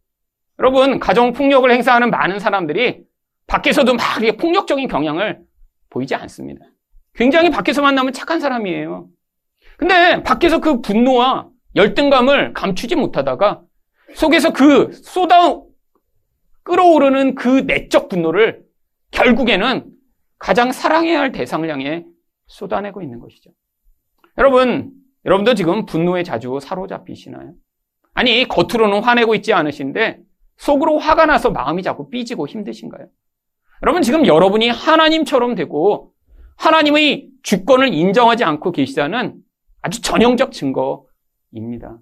여러분, 0.59 0.99
가정 0.99 1.31
폭력을 1.31 1.71
행사하는 1.71 2.09
많은 2.09 2.39
사람들이 2.39 3.05
밖에서도 3.47 3.93
막 3.93 4.03
폭력적인 4.37 4.89
경향을 4.89 5.39
보이지 5.89 6.13
않습니다. 6.15 6.65
굉장히 7.13 7.49
밖에서 7.49 7.81
만나면 7.81 8.11
착한 8.11 8.41
사람이에요. 8.41 9.07
근데 9.77 10.21
밖에서 10.23 10.59
그 10.59 10.81
분노와 10.81 11.47
열등감을 11.77 12.51
감추지 12.51 12.97
못하다가 12.97 13.61
속에서 14.15 14.51
그 14.51 14.91
쏟아 14.91 15.70
끌어오르는 16.63 17.35
그 17.35 17.63
내적 17.67 18.09
분노를 18.09 18.63
결국에는 19.11 19.85
가장 20.37 20.71
사랑해야 20.71 21.19
할 21.19 21.31
대상을 21.31 21.69
향해 21.69 22.05
쏟아내고 22.47 23.01
있는 23.01 23.19
것이죠. 23.19 23.51
여러분, 24.37 24.91
여러분도 25.25 25.53
지금 25.53 25.85
분노에 25.85 26.23
자주 26.23 26.59
사로잡히시나요? 26.61 27.53
아니, 28.13 28.47
겉으로는 28.47 29.03
화내고 29.03 29.35
있지 29.35 29.53
않으신데 29.53 30.19
속으로 30.57 30.97
화가 30.97 31.25
나서 31.25 31.51
마음이 31.51 31.83
자꾸 31.83 32.09
삐지고 32.09 32.47
힘드신가요? 32.47 33.07
여러분, 33.83 34.01
지금 34.01 34.25
여러분이 34.25 34.69
하나님처럼 34.69 35.55
되고 35.55 36.13
하나님의 36.57 37.29
주권을 37.43 37.93
인정하지 37.93 38.43
않고 38.43 38.71
계시다는 38.71 39.41
아주 39.81 40.01
전형적 40.01 40.51
증거입니다. 40.51 41.97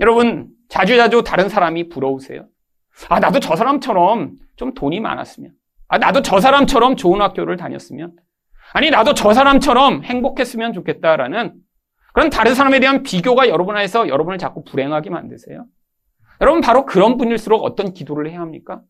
여러분, 0.00 0.50
자주자주 0.68 1.24
다른 1.24 1.48
사람이 1.48 1.88
부러우세요? 1.88 2.46
아, 3.08 3.18
나도 3.18 3.40
저 3.40 3.56
사람처럼 3.56 4.36
좀 4.56 4.74
돈이 4.74 5.00
많았으면. 5.00 5.52
아, 5.88 5.98
나도 5.98 6.22
저 6.22 6.40
사람처럼 6.40 6.96
좋은 6.96 7.20
학교를 7.20 7.56
다녔으면. 7.56 8.12
아니, 8.72 8.90
나도 8.90 9.14
저 9.14 9.32
사람처럼 9.32 10.04
행복했으면 10.04 10.72
좋겠다라는 10.72 11.54
그런 12.12 12.30
다른 12.30 12.54
사람에 12.54 12.80
대한 12.80 13.02
비교가 13.02 13.48
여러분 13.48 13.76
안에서 13.76 14.08
여러분을 14.08 14.38
자꾸 14.38 14.64
불행하게 14.64 15.10
만드세요. 15.10 15.66
여러분, 16.40 16.60
바로 16.60 16.86
그런 16.86 17.16
분일수록 17.16 17.64
어떤 17.64 17.92
기도를 17.92 18.30
해야 18.30 18.40
합니까? 18.40 18.82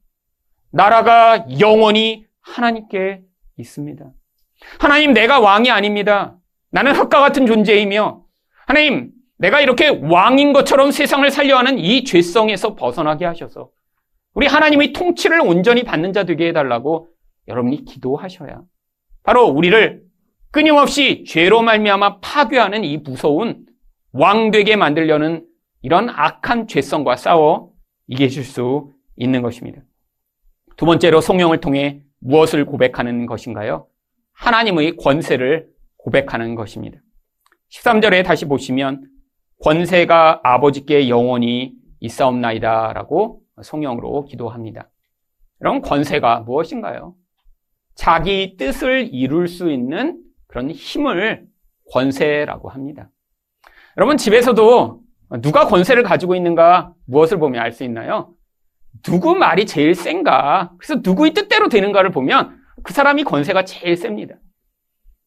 나라가 0.71 1.47
영원히 1.59 2.27
하나님께 2.41 3.23
있습니다. 3.57 4.05
하나님, 4.79 5.13
내가 5.13 5.41
왕이 5.41 5.71
아닙니다. 5.71 6.37
나는 6.71 6.95
흙과 6.95 7.21
같은 7.21 7.47
존재이며, 7.47 8.23
하나님, 8.67 9.13
내가 9.39 9.61
이렇게 9.61 9.89
왕인 9.89 10.53
것처럼 10.53 10.91
세상을 10.91 11.29
살려 11.31 11.57
하는 11.57 11.79
이 11.79 12.05
죄성에서 12.05 12.75
벗어나게 12.75 13.25
하셔서, 13.25 13.71
우리 14.35 14.47
하나님의 14.47 14.93
통치를 14.93 15.41
온전히 15.41 15.83
받는 15.83 16.13
자 16.13 16.25
되게 16.25 16.49
해달라고 16.49 17.09
여러분이 17.49 17.85
기도하셔야, 17.85 18.63
바로 19.23 19.47
우리를 19.47 20.03
끊임없이 20.51 21.25
죄로 21.27 21.63
말미암아 21.63 22.21
파괴하는 22.21 22.85
이 22.85 22.99
무서운 22.99 23.67
왕 24.13 24.51
되게 24.51 24.77
만들려는 24.77 25.47
이런 25.83 26.09
악한 26.11 26.67
죄성과 26.67 27.17
싸워 27.17 27.73
이기실 28.09 28.45
수 28.45 28.93
있는 29.17 29.43
것입니다. 29.43 29.83
두 30.77 30.87
번째로 30.87 31.21
성령을 31.21 31.61
통해 31.61 32.03
무엇을 32.21 32.65
고백하는 32.65 33.27
것인가요? 33.27 33.87
하나님의 34.33 34.97
권세를 34.97 35.69
고백하는 35.97 36.55
것입니다. 36.55 36.99
13절에 37.73 38.25
다시 38.25 38.47
보시면 38.47 39.07
권세가 39.63 40.41
아버지께 40.43 41.09
영원히 41.09 41.73
있사옵나이다 42.01 42.93
라고 42.95 43.43
성령으로 43.63 44.25
기도합니다. 44.25 44.89
그럼 45.59 45.83
권세가 45.83 46.41
무엇인가요? 46.41 47.15
자기 47.95 48.57
뜻을 48.57 49.09
이룰 49.13 49.47
수 49.49 49.71
있는 49.71 50.23
그런 50.47 50.71
힘을 50.71 51.47
권세라고 51.93 52.69
합니다. 52.71 53.11
여러분 53.97 54.17
집에서도 54.17 55.01
누가 55.43 55.67
권세를 55.67 56.03
가지고 56.03 56.35
있는가 56.35 56.95
무엇을 57.07 57.39
보면 57.39 57.61
알 57.61 57.73
수 57.73 57.85
있나요? 57.85 58.35
누구 59.03 59.35
말이 59.35 59.67
제일 59.67 59.95
센가? 59.95 60.73
그래서 60.79 61.01
누구의 61.05 61.33
뜻대로 61.35 61.69
되는가를 61.69 62.11
보면 62.11 62.59
그 62.83 62.93
사람이 62.93 63.25
권세가 63.25 63.65
제일 63.65 63.97
셉니다. 63.97 64.37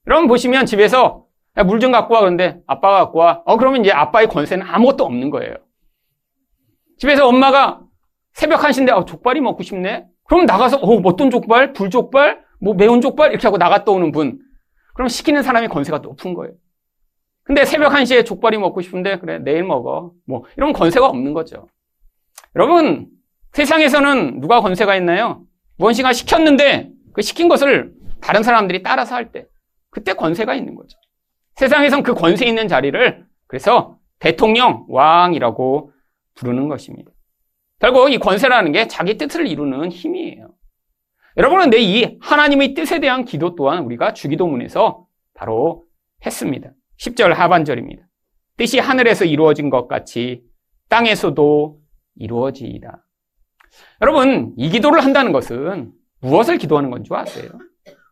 여러분 0.08 0.28
보시면 0.28 0.66
집에서 0.66 1.26
물 1.68 1.80
좀 1.80 1.92
갖고 1.92 2.16
와 2.16 2.22
그런데 2.22 2.60
아빠가 2.66 3.06
갖고 3.06 3.20
와. 3.20 3.44
어 3.46 3.58
그러면 3.58 3.82
이제 3.82 3.92
아빠의 3.92 4.28
권세는 4.28 4.66
아무것도 4.66 5.06
없는 5.06 5.30
거예요. 5.30 5.54
집에서 6.98 7.28
엄마가 7.28 7.83
새벽 8.34 8.62
1시인데 8.62 8.92
어, 8.92 9.06
족발이 9.06 9.42
먹고 9.42 9.64
싶네. 9.64 10.06
그럼 10.26 10.46
나가서 10.46 10.78
어 10.78 11.02
어떤 11.04 11.30
족발? 11.30 11.74
불족발? 11.74 12.44
뭐 12.60 12.74
매운 12.74 13.02
족발? 13.02 13.32
이렇게 13.32 13.48
하고 13.48 13.58
나갔다 13.58 13.92
오는 13.92 14.12
분. 14.12 14.40
그럼 14.94 15.08
시키는 15.08 15.44
사람의 15.44 15.70
권세가 15.70 16.00
높은 16.00 16.34
거예요. 16.34 16.54
근데 17.44 17.66
새벽 17.66 17.92
1시에 17.94 18.26
족발이 18.26 18.58
먹고 18.58 18.82
싶은데 18.82 19.20
그래 19.20 19.40
내일 19.40 19.64
먹어. 19.64 20.14
뭐 20.26 20.46
이런 20.58 20.74
권세가 20.74 21.06
없는 21.08 21.34
거죠. 21.34 21.68
여러분 22.56 23.08
세상에서는 23.54 24.40
누가 24.40 24.62
권세가 24.62 24.96
있나요? 24.96 25.44
무언가 25.78 26.14
시켰는데 26.14 26.92
그 27.14 27.22
시킨 27.22 27.50
것을 27.50 27.94
다른 28.22 28.44
사람들이 28.44 28.84
따라서 28.84 29.16
할 29.16 29.32
때 29.32 29.46
그때 29.90 30.14
권세가 30.14 30.56
있는 30.56 30.76
거죠. 30.76 30.98
세상에선 31.56 32.02
그 32.04 32.16
권세 32.16 32.46
있는 32.46 32.68
자리를 32.68 33.26
그래서 33.48 33.98
대통령, 34.20 34.86
왕이라고 34.90 35.92
부르는 36.36 36.68
것입니다. 36.68 37.12
결국 37.84 38.14
이 38.14 38.18
권세라는 38.18 38.72
게 38.72 38.88
자기 38.88 39.18
뜻을 39.18 39.46
이루는 39.46 39.92
힘이에요. 39.92 40.48
여러분은 41.36 41.70
내 41.70 41.80
이 41.80 42.18
하나님의 42.22 42.76
뜻에 42.76 43.02
대한 43.02 43.26
기도 43.26 43.56
또한 43.56 43.80
우리가 43.84 44.14
주기도문에서 44.14 45.06
바로 45.34 45.84
했습니다. 46.26 46.70
10절 46.98 47.34
하반절입니다. 47.34 48.04
뜻이 48.56 48.80
하늘에서 48.80 49.26
이루어진 49.26 49.70
것 49.70 49.90
같이 49.90 50.44
땅에서도 50.88 51.78
이루어지이다. 52.16 53.06
여러분, 54.02 54.54
이 54.56 54.70
기도를 54.70 55.04
한다는 55.04 55.34
것은 55.34 55.92
무엇을 56.22 56.60
기도하는 56.60 56.90
건 56.90 57.04
줄 57.04 57.18
아세요? 57.18 57.50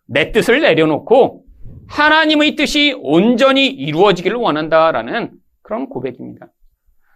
내 0.06 0.34
뜻을 0.34 0.60
내려놓고 0.60 1.46
하나님의 1.88 2.58
뜻이 2.58 2.94
온전히 3.02 3.68
이루어지기를 3.68 4.36
원한다라는 4.36 5.32
그런 5.62 5.88
고백입니다. 5.88 6.48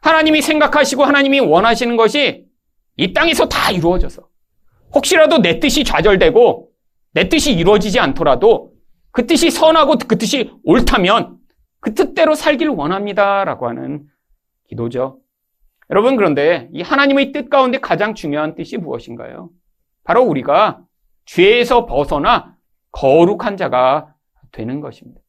하나님이 0.06 0.44
생각하시고 0.44 1.04
하나님이 1.04 1.40
원하시는 1.40 1.98
것이 1.98 2.46
이 2.96 3.14
땅에서 3.14 3.50
다 3.50 3.72
이루어져서 3.72 4.22
혹시라도 4.94 5.40
내 5.40 5.60
뜻이 5.60 5.84
좌절되고 5.84 6.70
내 7.14 7.28
뜻이 7.28 7.52
이루어지지 7.54 8.00
않더라도 8.00 8.72
그 9.10 9.26
뜻이 9.26 9.50
선하고 9.50 9.96
그 10.08 10.20
뜻이 10.20 10.52
옳다면 10.64 11.38
그 11.80 11.96
뜻대로 11.96 12.36
살기를 12.36 12.72
원합니다라고 12.74 13.68
하는 13.68 14.06
기도죠. 14.70 15.22
여러분 15.90 16.18
그런데 16.18 16.70
이 16.72 16.84
하나님의 16.84 17.32
뜻 17.32 17.50
가운데 17.50 17.80
가장 17.80 18.14
중요한 18.14 18.54
뜻이 18.54 18.78
무엇인가요? 18.78 19.50
바로 20.04 20.22
우리가 20.24 20.82
죄에서 21.26 21.88
벗어나 21.88 22.56
거룩한 22.92 23.58
자가 23.58 24.14
되는 24.52 24.82
것입니다. 24.82 25.20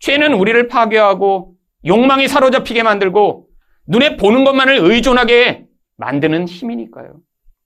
죄는 0.00 0.34
우리를 0.34 0.66
파괴하고 0.66 1.54
욕망에 1.86 2.26
사로잡히게 2.26 2.82
만들고 2.82 3.47
눈에 3.88 4.16
보는 4.16 4.44
것만을 4.44 4.78
의존하게 4.80 5.66
만드는 5.96 6.46
힘이니까요. 6.46 7.20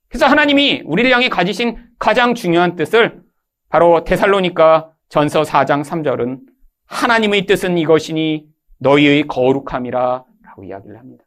그래서 0.09 0.27
하나님이 0.27 0.83
우리를 0.85 1.11
향해 1.11 1.29
가지신 1.29 1.77
가장 1.99 2.35
중요한 2.35 2.77
뜻을 2.77 3.23
바로 3.69 4.05
데살로니까 4.05 4.93
전서 5.09 5.43
4장 5.43 5.85
3절은 5.85 6.41
하나님의 6.87 7.47
뜻은 7.47 7.77
이것이니 7.79 8.47
너희의 8.79 9.27
거룩함이라 9.27 10.25
라고 10.43 10.65
이야기를 10.65 10.99
합니다. 10.99 11.25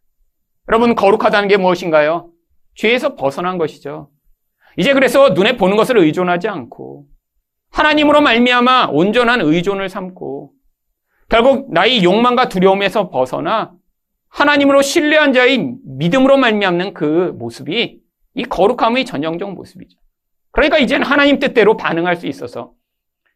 여러분 0.69 0.95
거룩하다는 0.95 1.47
게 1.47 1.58
무엇인가요? 1.58 2.31
죄에서 2.75 3.15
벗어난 3.15 3.58
것이죠. 3.58 4.10
이제 4.77 4.93
그래서 4.93 5.29
눈에 5.29 5.58
보는 5.58 5.77
것을 5.77 5.97
의존하지 5.97 6.47
않고 6.47 7.05
하나님으로 7.71 8.21
말미암아 8.21 8.88
온전한 8.91 9.41
의존을 9.41 9.89
삼고 9.89 10.51
결국 11.29 11.73
나의 11.73 12.03
욕망과 12.03 12.49
두려움에서 12.49 13.10
벗어나 13.10 13.74
하나님으로 14.35 14.81
신뢰한 14.81 15.31
자의 15.31 15.75
믿음으로 15.85 16.35
말미암는 16.35 16.93
그 16.93 17.33
모습이 17.37 18.01
이 18.33 18.43
거룩함의 18.43 19.05
전형적 19.05 19.53
모습이죠. 19.53 19.97
그러니까 20.51 20.77
이제는 20.77 21.05
하나님 21.05 21.39
뜻대로 21.39 21.77
반응할 21.77 22.17
수 22.17 22.27
있어서 22.27 22.73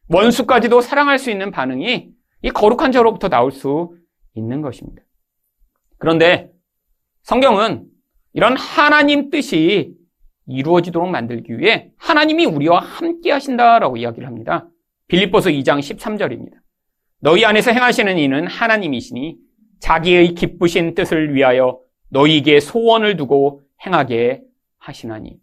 원수까지도 0.10 0.82
사랑할 0.82 1.18
수 1.18 1.32
있는 1.32 1.52
반응이 1.52 2.10
이 2.42 2.50
거룩한 2.50 2.92
자로부터 2.92 3.30
나올 3.30 3.52
수 3.52 3.96
있는 4.36 4.62
것입니다. 4.62 5.02
그런데 6.00 6.50
성경은 7.24 7.86
이런 8.34 8.58
하나님 8.58 9.30
뜻이 9.30 9.94
이루어지도록 10.48 11.10
만들기 11.10 11.60
위해 11.60 11.92
하나님이 11.98 12.46
우리와 12.46 12.80
함께 12.80 13.32
하신다라고 13.32 13.96
이야기를 13.96 14.28
합니다. 14.28 14.68
빌립보서 15.08 15.50
2장 15.50 15.80
13절입니다. 15.80 16.56
너희 17.22 17.46
안에서 17.46 17.72
행하시는 17.72 18.18
이는 18.18 18.48
하나님이시니 18.48 19.49
자기의 19.80 20.36
기쁘신 20.36 20.96
뜻을 20.96 21.34
위하여 21.34 21.80
너희에게 22.10 22.60
소원을 22.60 23.18
두고 23.18 23.62
행하게 23.86 24.42
하시나니. 24.78 25.38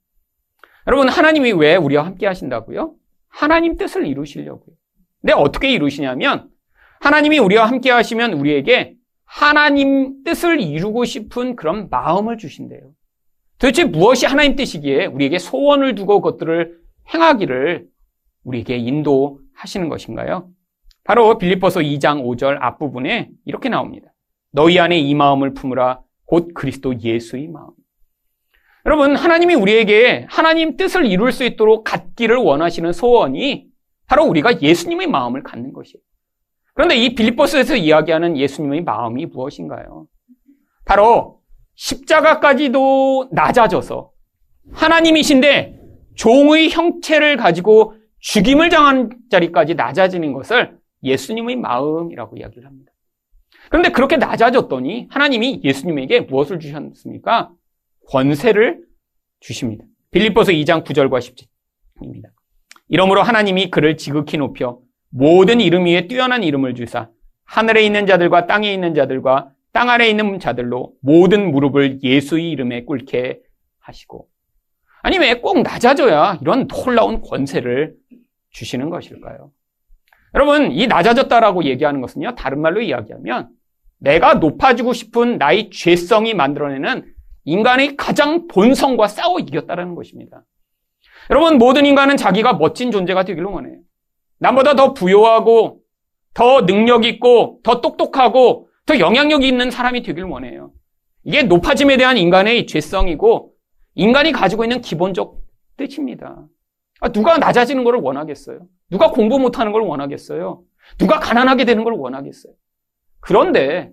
여러분, 0.87 1.09
하나님이 1.09 1.53
왜 1.53 1.77
우리와 1.77 2.05
함께 2.05 2.27
하신다고요? 2.27 2.95
하나님 3.29 3.77
뜻을 3.77 4.07
이루시려고요. 4.07 4.77
근데 5.21 5.33
어떻게 5.33 5.71
이루시냐면, 5.73 6.49
하나님이 7.01 7.39
우리와 7.39 7.67
함께 7.67 7.91
하시면 7.91 8.35
우리에게 8.35 8.95
하나님 9.25 10.23
뜻을 10.23 10.61
이루고 10.61 11.05
싶은 11.05 11.57
그런 11.57 11.89
마음을 11.91 12.39
주신대요. 12.39 12.93
도대체 13.59 13.85
무엇이 13.85 14.27
하나님 14.27 14.55
뜻이기에 14.55 15.07
우리에게 15.07 15.39
소원을 15.39 15.95
두고 15.95 16.21
그것들을 16.21 16.79
행하기를 17.13 17.87
우리에게 18.45 18.77
인도하시는 18.77 19.89
것인가요? 19.89 20.49
바로 21.05 21.39
빌립보서 21.39 21.81
2장 21.81 22.23
5절 22.23 22.59
앞부분에 22.61 23.31
이렇게 23.45 23.69
나옵니다. 23.69 24.09
너희 24.57 24.79
안에 24.79 24.99
이 24.99 25.15
마음을 25.15 25.53
품으라 25.53 26.01
곧 26.25 26.55
그리스도 26.55 26.99
예수의 26.99 27.49
마음. 27.49 27.73
여러분, 28.87 29.15
하나님이 29.15 29.55
우리에게 29.55 30.25
하나님 30.31 30.79
뜻을 30.79 31.05
이룰 31.05 31.31
수 31.31 31.45
있도록 31.45 31.85
갖기를 31.85 32.37
원하시는 32.37 32.91
소원이 32.95 33.67
바로 34.07 34.25
우리가 34.25 34.63
예수님의 34.63 35.09
마음을 35.09 35.43
갖는 35.43 35.75
것이에요. 35.75 36.03
그런데 36.73 36.97
이 36.97 37.15
빌립보스에서 37.15 37.77
이야기하는 37.77 38.39
예수님의 38.39 38.85
마음이 38.85 39.27
무엇인가요? 39.27 40.07
바로 40.87 41.43
십자가까지도 41.75 43.29
낮아져서 43.33 44.11
하나님이신데 44.73 45.81
종의 46.15 46.71
형체를 46.71 47.37
가지고 47.37 47.95
죽임을 48.21 48.71
당한 48.71 49.11
자리까지 49.31 49.75
낮아지는 49.75 50.33
것을 50.33 50.79
예수님의 51.03 51.57
마음이라고 51.57 52.39
이야기를 52.39 52.67
합니다. 52.67 52.93
그런데 53.69 53.91
그렇게 53.91 54.17
낮아졌더니 54.17 55.09
하나님이 55.11 55.61
예수님에게 55.65 56.21
무엇을 56.21 56.61
주셨습니까? 56.61 57.51
권세를 58.09 58.81
주십니다. 59.41 59.85
빌립보서 60.11 60.53
2장 60.53 60.85
9절과 60.85 61.19
10절입니다. 61.19 62.29
이러므로 62.89 63.23
하나님이 63.23 63.71
그를 63.71 63.97
지극히 63.97 64.39
높여 64.39 64.79
모든 65.11 65.61
이름 65.61 65.87
위에 65.87 66.07
뛰어난 66.07 66.43
이름을 66.45 66.75
주사 66.75 67.09
하늘에 67.45 67.85
있는 67.85 68.07
자들과 68.07 68.47
땅에 68.47 68.73
있는 68.73 68.95
자들과 68.95 69.51
땅 69.73 69.91
아래에 69.91 70.09
있는 70.09 70.39
자들로 70.39 70.95
모든 71.03 71.51
무릎을 71.51 72.03
예수의 72.03 72.51
이름에 72.51 72.85
꿇게 72.85 73.41
하시고 73.81 74.29
아니 75.03 75.19
왜 75.19 75.35
꼭 75.35 75.63
낮아져야 75.63 76.39
이런 76.41 76.67
놀라운 76.67 77.21
권세를 77.21 77.95
주시는 78.51 78.91
것일까요? 78.91 79.51
여러분 80.35 80.73
이 80.73 80.87
낮아졌다라고 80.87 81.65
얘기하는 81.65 82.01
것은요 82.01 82.35
다른 82.37 82.61
말로 82.61 82.81
이야기하면 82.81 83.49
내가 83.99 84.35
높아지고 84.35 84.93
싶은 84.93 85.39
나의 85.39 85.71
죄성이 85.71 86.35
만들어내는 86.35 87.13
인간의 87.45 87.97
가장 87.97 88.49
본성과 88.49 89.09
싸워 89.09 89.39
이겼다는 89.39 89.95
것입니다. 89.95 90.45
여러분, 91.31 91.59
모든 91.59 91.87
인간은 91.87 92.17
자기가 92.17 92.55
멋진 92.55 92.91
존재가 92.91 93.25
되기를 93.25 93.47
원해요. 93.47 93.79
남보다 94.39 94.75
더 94.75 94.93
부요하고, 94.93 95.81
더 96.35 96.67
능력 96.67 97.05
있고, 97.05 97.61
더 97.63 97.81
똑똑하고, 97.81 98.69
더 98.85 98.99
영향력이 98.99 99.49
있는 99.49 99.71
사람이 99.71 100.03
되기를 100.03 100.29
원해요. 100.29 100.73
이게 101.25 101.43
높아짐에 101.43 101.97
대한 101.97 102.17
인간의 102.17 102.67
죄성이고, 102.67 103.53
인간이 103.95 104.31
가지고 104.33 104.65
있는 104.65 104.81
기본적 104.81 105.39
뜻입니다. 105.77 106.47
아, 107.01 107.09
누가 107.09 107.39
낮아지는 107.39 107.83
것을 107.85 108.01
원하겠어요? 108.01 108.61
누가 108.91 109.11
공부 109.11 109.39
못하는 109.39 109.73
걸 109.73 109.83
원하겠어요? 109.83 110.63
누가 110.99 111.19
가난하게 111.19 111.65
되는 111.65 111.83
걸 111.83 111.95
원하겠어요? 111.95 112.53
그런데 113.27 113.91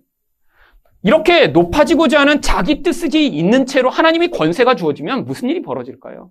이렇게 1.01 1.47
높아지고자 1.47 2.19
하는 2.19 2.39
자기 2.41 2.83
뜻이 2.83 3.27
있는 3.27 3.65
채로 3.65 3.89
하나님이 3.89 4.29
권세가 4.29 4.75
주어지면 4.75 5.25
무슨 5.25 5.49
일이 5.49 5.63
벌어질까요? 5.63 6.29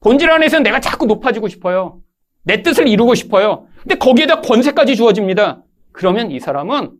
본질 0.00 0.28
안에서 0.30 0.58
내가 0.58 0.80
자꾸 0.80 1.06
높아지고 1.06 1.46
싶어요. 1.46 2.00
내 2.42 2.62
뜻을 2.62 2.88
이루고 2.88 3.14
싶어요. 3.14 3.68
근데 3.80 3.94
거기에다 3.94 4.40
권세까지 4.40 4.96
주어집니다. 4.96 5.62
그러면 5.92 6.32
이 6.32 6.40
사람은 6.40 6.92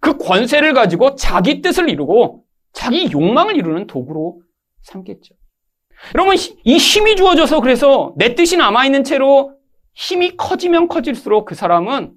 그 0.00 0.18
권세를 0.18 0.74
가지고 0.74 1.14
자기 1.14 1.62
뜻을 1.62 1.88
이루고 1.88 2.44
자기 2.74 3.10
욕망을 3.10 3.56
이루는 3.56 3.86
도구로 3.86 4.42
삼겠죠. 4.82 5.34
여러분, 6.14 6.36
이 6.36 6.76
힘이 6.76 7.16
주어져서 7.16 7.62
그래서 7.62 8.12
내 8.16 8.34
뜻이 8.34 8.58
남아있는 8.58 9.02
채로 9.04 9.54
힘이 9.94 10.36
커지면 10.36 10.88
커질수록 10.88 11.46
그 11.46 11.54
사람은 11.54 12.12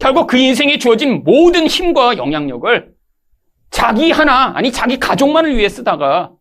결국 0.00 0.26
그 0.26 0.36
인생에 0.38 0.78
주어진 0.78 1.22
모든 1.24 1.66
힘과 1.66 2.16
영향력을 2.16 2.94
자기 3.70 4.10
하나, 4.10 4.52
아니 4.56 4.72
자기 4.72 4.98
가족만을 4.98 5.56
위해 5.56 5.68
쓰다가 5.68 6.32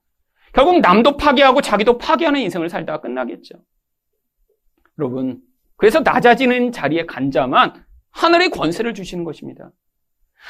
결국 0.53 0.79
남도 0.79 1.17
파괴하고 1.17 1.61
자기도 1.61 1.97
파괴하는 1.97 2.39
인생을 2.39 2.69
살다가 2.69 3.01
끝나겠죠. 3.01 3.55
여러분, 4.97 5.41
그래서 5.77 5.99
낮아지는 5.99 6.71
자리에 6.71 7.05
간 7.05 7.31
자만 7.31 7.85
하늘의 8.11 8.49
권세를 8.49 8.93
주시는 8.93 9.23
것입니다. 9.23 9.71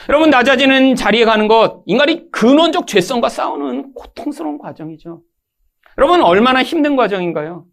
여러분, 0.08 0.30
낮아지는 0.30 0.95
자리에 0.95 1.26
가는 1.26 1.48
것, 1.48 1.84
인간이 1.88 2.32
근원적 2.32 2.88
죄성과 2.88 3.28
싸우는 3.28 3.93
고통스러운 3.93 4.58
과정이죠. 4.60 5.22
여러분, 5.98 6.22
얼마나 6.22 6.63
힘든 6.63 6.95
과정인가요? 6.95 7.65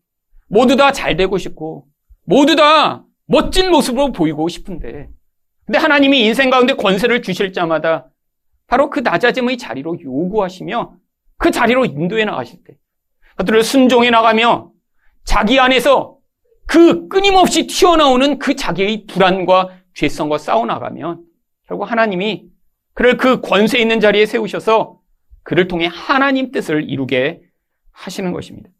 모두 0.48 0.76
다 0.76 0.92
잘 0.92 1.16
되고 1.16 1.38
싶고, 1.38 1.86
모두 2.24 2.56
다 2.56 3.04
멋진 3.26 3.70
모습으로 3.70 4.12
보이고 4.12 4.48
싶은데, 4.48 5.08
근데 5.66 5.78
하나님이 5.78 6.24
인생 6.24 6.48
가운데 6.48 6.74
권세를 6.74 7.22
주실 7.22 7.52
자마다 7.52 8.08
바로 8.68 8.88
그 8.88 9.00
낮아짐의 9.00 9.58
자리로 9.58 10.00
요구하시며 10.00 10.94
그 11.38 11.50
자리로 11.50 11.84
인도해 11.84 12.24
나가실 12.24 12.64
때 12.64 12.76
그들을 13.36 13.62
순종해 13.62 14.10
나가며 14.10 14.70
자기 15.24 15.58
안에서 15.58 16.16
그 16.66 17.08
끊임없이 17.08 17.66
튀어나오는 17.66 18.38
그 18.38 18.54
자기의 18.54 19.06
불안과 19.06 19.70
죄성과 19.94 20.38
싸워나가면 20.38 21.24
결국 21.66 21.90
하나님이 21.90 22.46
그를 22.94 23.16
그 23.16 23.40
권세 23.40 23.78
있는 23.78 24.00
자리에 24.00 24.24
세우셔서 24.24 25.00
그를 25.42 25.68
통해 25.68 25.88
하나님 25.92 26.50
뜻을 26.50 26.88
이루게 26.88 27.42
하시는 27.92 28.32
것입니다. 28.32 28.70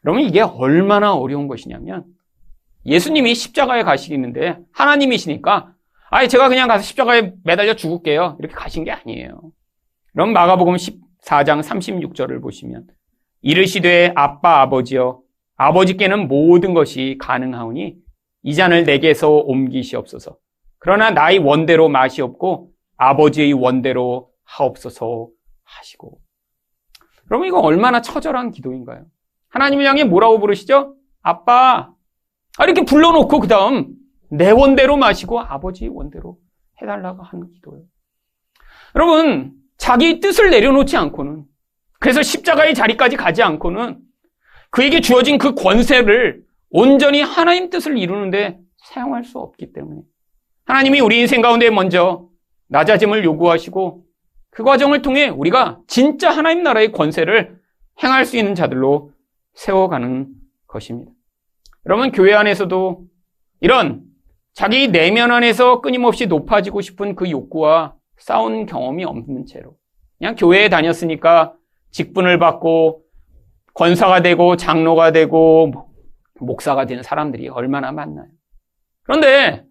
그러면 0.00 0.22
이게 0.22 0.40
얼마나 0.40 1.14
어려운 1.14 1.46
것이냐면 1.46 2.04
예수님이 2.84 3.34
십자가에 3.34 3.82
가시겠는데 3.82 4.58
하나님이시니까 4.72 5.74
아예 6.10 6.28
제가 6.28 6.48
그냥 6.48 6.68
가서 6.68 6.84
십자가에 6.84 7.32
매달려 7.44 7.74
죽을게요. 7.74 8.36
이렇게 8.38 8.54
가신 8.54 8.84
게 8.84 8.92
아니에요. 8.92 9.40
그럼 10.12 10.32
마가복음 10.32 10.76
14장 10.76 11.62
36절을 11.62 12.40
보시면 12.40 12.86
이르시되 13.42 14.12
아빠 14.14 14.62
아버지여 14.62 15.20
아버지께는 15.56 16.28
모든 16.28 16.74
것이 16.74 17.16
가능하오니 17.20 17.96
이 18.42 18.54
잔을 18.54 18.84
내게서 18.84 19.30
옮기시옵소서. 19.30 20.36
그러나 20.78 21.10
나의 21.10 21.38
원대로 21.38 21.88
맛이 21.88 22.22
없고 22.22 22.70
아버지의 22.96 23.52
원대로 23.52 24.30
하옵소서 24.44 25.28
하시고. 25.64 26.20
그러면 27.26 27.48
이거 27.48 27.58
얼마나 27.60 28.00
처절한 28.00 28.52
기도인가요? 28.52 29.04
하나님을 29.48 29.84
향해 29.84 30.04
뭐라고 30.04 30.38
부르시죠? 30.38 30.94
아빠. 31.22 31.90
아, 32.58 32.64
이렇게 32.64 32.84
불러놓고 32.84 33.40
그 33.40 33.48
다음 33.48 33.88
내 34.36 34.50
원대로 34.50 34.96
마시고 34.96 35.40
아버지 35.40 35.88
원대로 35.88 36.38
해달라고 36.80 37.22
하는 37.22 37.50
기도예요. 37.52 37.84
여러분, 38.94 39.52
자기 39.76 40.20
뜻을 40.20 40.50
내려놓지 40.50 40.96
않고는 40.96 41.44
그래서 41.98 42.22
십자가의 42.22 42.74
자리까지 42.74 43.16
가지 43.16 43.42
않고는 43.42 43.98
그에게 44.70 45.00
주어진 45.00 45.38
그 45.38 45.54
권세를 45.54 46.44
온전히 46.70 47.22
하나님 47.22 47.70
뜻을 47.70 47.98
이루는데 47.98 48.58
사용할 48.76 49.24
수 49.24 49.38
없기 49.38 49.72
때문에 49.72 50.02
하나님이 50.64 51.00
우리 51.00 51.20
인생 51.20 51.40
가운데 51.40 51.70
먼저 51.70 52.28
낮아짐을 52.68 53.24
요구하시고 53.24 54.04
그 54.50 54.64
과정을 54.64 55.02
통해 55.02 55.28
우리가 55.28 55.80
진짜 55.86 56.30
하나님 56.30 56.62
나라의 56.62 56.92
권세를 56.92 57.58
행할 58.02 58.24
수 58.24 58.36
있는 58.36 58.54
자들로 58.54 59.12
세워가는 59.54 60.28
것입니다. 60.66 61.12
여러분, 61.86 62.10
교회 62.10 62.34
안에서도 62.34 63.06
이런 63.60 64.05
자기 64.56 64.88
내면 64.88 65.32
안에서 65.32 65.82
끊임없이 65.82 66.26
높아지고 66.28 66.80
싶은 66.80 67.14
그 67.14 67.30
욕구와 67.30 67.94
싸운 68.16 68.64
경험이 68.64 69.04
없는 69.04 69.44
채로 69.44 69.76
그냥 70.16 70.34
교회에 70.34 70.70
다녔으니까 70.70 71.52
직분을 71.90 72.38
받고 72.38 73.02
권사가 73.74 74.22
되고 74.22 74.56
장로가 74.56 75.12
되고 75.12 75.90
목사가 76.40 76.86
된 76.86 77.02
사람들이 77.02 77.50
얼마나 77.50 77.92
많나요? 77.92 78.28
그런데 79.02 79.66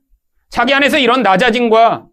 자기 0.50 0.76
안에서 0.76 1.00
이런 1.00 1.24
낮아짐과 1.24 2.06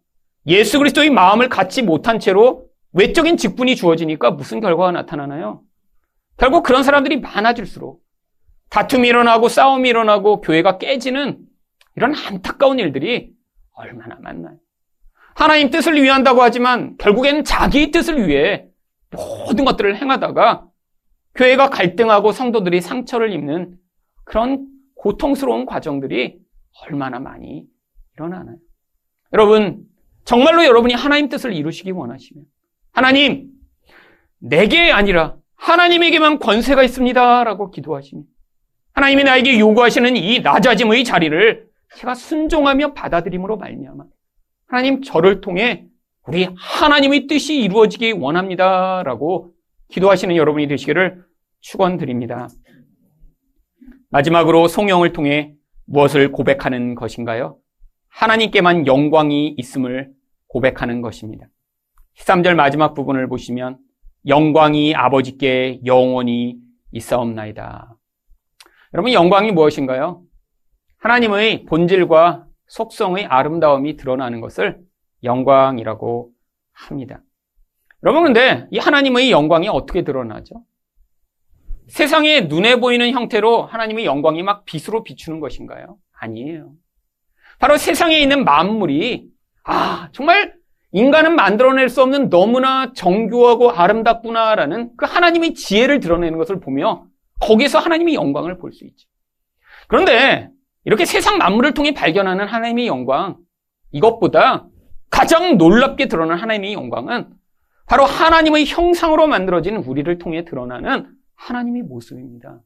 예수 0.46 0.78
그리스도의 0.78 1.10
마음을 1.10 1.50
갖지 1.50 1.82
못한 1.82 2.18
채로 2.18 2.68
외적인 2.94 3.36
직분이 3.36 3.76
주어지니까 3.76 4.30
무슨 4.30 4.60
결과가 4.60 4.92
나타나나요? 4.92 5.60
결국 6.38 6.62
그런 6.62 6.82
사람들이 6.82 7.20
많아질수록 7.20 8.00
다툼이 8.70 9.08
일어나고 9.08 9.50
싸움이 9.50 9.90
일어나고 9.90 10.40
교회가 10.40 10.78
깨지는 10.78 11.51
이런 11.96 12.14
안타까운 12.14 12.78
일들이 12.78 13.32
얼마나 13.72 14.16
많나요? 14.20 14.56
하나님 15.34 15.70
뜻을 15.70 16.00
위한다고 16.00 16.42
하지만 16.42 16.96
결국에는 16.98 17.44
자기 17.44 17.90
뜻을 17.90 18.28
위해 18.28 18.66
모든 19.10 19.64
것들을 19.64 19.96
행하다가 19.96 20.66
교회가 21.34 21.70
갈등하고 21.70 22.32
성도들이 22.32 22.80
상처를 22.80 23.32
입는 23.32 23.76
그런 24.24 24.66
고통스러운 24.94 25.66
과정들이 25.66 26.38
얼마나 26.82 27.18
많이 27.18 27.64
일어나나요? 28.14 28.56
여러분, 29.32 29.84
정말로 30.24 30.64
여러분이 30.64 30.94
하나님 30.94 31.28
뜻을 31.28 31.52
이루시기 31.54 31.90
원하시면 31.90 32.44
하나님, 32.92 33.48
내게 34.38 34.90
아니라 34.92 35.36
하나님에게만 35.56 36.38
권세가 36.38 36.82
있습니다. 36.82 37.44
라고 37.44 37.70
기도하시면 37.70 38.24
하나님이 38.92 39.24
나에게 39.24 39.58
요구하시는 39.58 40.16
이 40.16 40.40
낮아짐의 40.40 41.04
자리를 41.04 41.71
제가 41.96 42.14
순종하며 42.14 42.94
받아들임으로 42.94 43.56
말미암아 43.56 44.04
하나님 44.66 45.02
저를 45.02 45.40
통해 45.40 45.86
우리 46.26 46.48
하나님의 46.56 47.26
뜻이 47.26 47.56
이루어지기 47.56 48.12
원합니다라고 48.12 49.52
기도하시는 49.88 50.34
여러분이 50.36 50.68
되시기를 50.68 51.24
축원드립니다. 51.60 52.48
마지막으로 54.10 54.68
송영을 54.68 55.12
통해 55.12 55.54
무엇을 55.86 56.32
고백하는 56.32 56.94
것인가요? 56.94 57.58
하나님께만 58.08 58.86
영광이 58.86 59.54
있음을 59.58 60.12
고백하는 60.46 61.00
것입니다. 61.00 61.46
13절 62.18 62.54
마지막 62.54 62.94
부분을 62.94 63.28
보시면 63.28 63.78
영광이 64.26 64.94
아버지께 64.94 65.80
영원히 65.84 66.56
있사옵나이다. 66.92 67.96
여러분 68.94 69.12
영광이 69.12 69.52
무엇인가요? 69.52 70.22
하나님의 71.02 71.64
본질과 71.64 72.46
속성의 72.68 73.26
아름다움이 73.26 73.96
드러나는 73.96 74.40
것을 74.40 74.78
영광이라고 75.24 76.30
합니다. 76.72 77.22
여러분, 78.04 78.22
근데 78.22 78.66
이 78.70 78.78
하나님의 78.78 79.32
영광이 79.32 79.68
어떻게 79.68 80.02
드러나죠? 80.04 80.62
세상에 81.88 82.42
눈에 82.42 82.76
보이는 82.76 83.10
형태로 83.10 83.64
하나님의 83.64 84.04
영광이 84.04 84.44
막 84.44 84.64
빛으로 84.64 85.02
비추는 85.02 85.40
것인가요? 85.40 85.96
아니에요. 86.12 86.72
바로 87.58 87.76
세상에 87.76 88.18
있는 88.18 88.44
만물이, 88.44 89.28
아, 89.64 90.08
정말 90.12 90.54
인간은 90.92 91.34
만들어낼 91.34 91.88
수 91.88 92.00
없는 92.02 92.28
너무나 92.30 92.92
정교하고 92.92 93.72
아름답구나라는 93.72 94.92
그 94.96 95.04
하나님의 95.04 95.54
지혜를 95.54 95.98
드러내는 95.98 96.38
것을 96.38 96.60
보며 96.60 97.06
거기서 97.40 97.80
하나님의 97.80 98.14
영광을 98.14 98.58
볼 98.58 98.72
수 98.72 98.84
있죠. 98.84 99.08
그런데 99.88 100.51
이렇게 100.84 101.04
세상 101.04 101.38
만물을 101.38 101.74
통해 101.74 101.94
발견하는 101.94 102.46
하나님의 102.46 102.86
영광, 102.86 103.36
이것보다 103.92 104.66
가장 105.10 105.58
놀랍게 105.58 106.08
드러나는 106.08 106.40
하나님의 106.40 106.72
영광은 106.72 107.28
바로 107.86 108.04
하나님의 108.04 108.66
형상으로 108.66 109.26
만들어진 109.26 109.76
우리를 109.76 110.18
통해 110.18 110.44
드러나는 110.44 111.10
하나님의 111.34 111.82
모습입니다. 111.82 112.60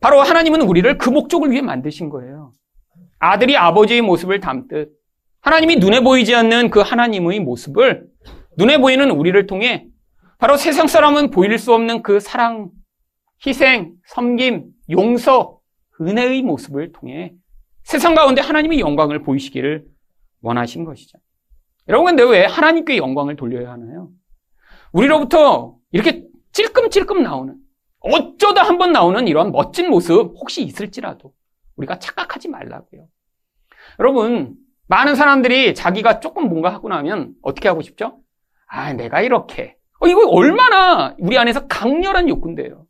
바로 0.00 0.20
하나님은 0.20 0.62
우리를 0.62 0.98
그 0.98 1.10
목적을 1.10 1.50
위해 1.50 1.62
만드신 1.62 2.08
거예요. 2.08 2.52
아들이 3.18 3.56
아버지의 3.56 4.02
모습을 4.02 4.40
담듯 4.40 4.92
하나님이 5.40 5.76
눈에 5.76 6.00
보이지 6.00 6.34
않는 6.34 6.70
그 6.70 6.80
하나님의 6.80 7.40
모습을 7.40 8.06
눈에 8.56 8.78
보이는 8.78 9.10
우리를 9.10 9.46
통해 9.46 9.86
바로 10.38 10.56
세상 10.56 10.86
사람은 10.86 11.30
보일 11.30 11.58
수 11.58 11.72
없는 11.72 12.02
그 12.02 12.20
사랑, 12.20 12.70
희생, 13.44 13.92
섬김, 14.06 14.66
용서, 14.90 15.58
은혜의 16.06 16.42
모습을 16.42 16.92
통해 16.92 17.32
세상 17.84 18.14
가운데 18.14 18.40
하나님의 18.40 18.80
영광을 18.80 19.22
보이시기를 19.22 19.84
원하신 20.42 20.84
것이죠. 20.84 21.18
여러분, 21.88 22.16
근데 22.16 22.22
왜 22.22 22.44
하나님께 22.44 22.96
영광을 22.96 23.36
돌려야 23.36 23.72
하나요? 23.72 24.10
우리로부터 24.92 25.76
이렇게 25.90 26.24
찔끔찔끔 26.52 27.22
나오는, 27.22 27.56
어쩌다 28.00 28.62
한 28.62 28.78
번 28.78 28.92
나오는 28.92 29.26
이런 29.28 29.52
멋진 29.52 29.88
모습 29.90 30.32
혹시 30.36 30.62
있을지라도 30.62 31.32
우리가 31.76 31.98
착각하지 31.98 32.48
말라고요. 32.48 33.06
여러분, 33.98 34.54
많은 34.88 35.14
사람들이 35.14 35.74
자기가 35.74 36.20
조금 36.20 36.48
뭔가 36.48 36.72
하고 36.72 36.88
나면 36.88 37.34
어떻게 37.42 37.68
하고 37.68 37.80
싶죠? 37.82 38.18
아, 38.66 38.92
내가 38.92 39.20
이렇게. 39.22 39.76
어, 40.00 40.06
이거 40.06 40.28
얼마나 40.28 41.14
우리 41.18 41.38
안에서 41.38 41.66
강렬한 41.66 42.28
욕구인데요. 42.28 42.86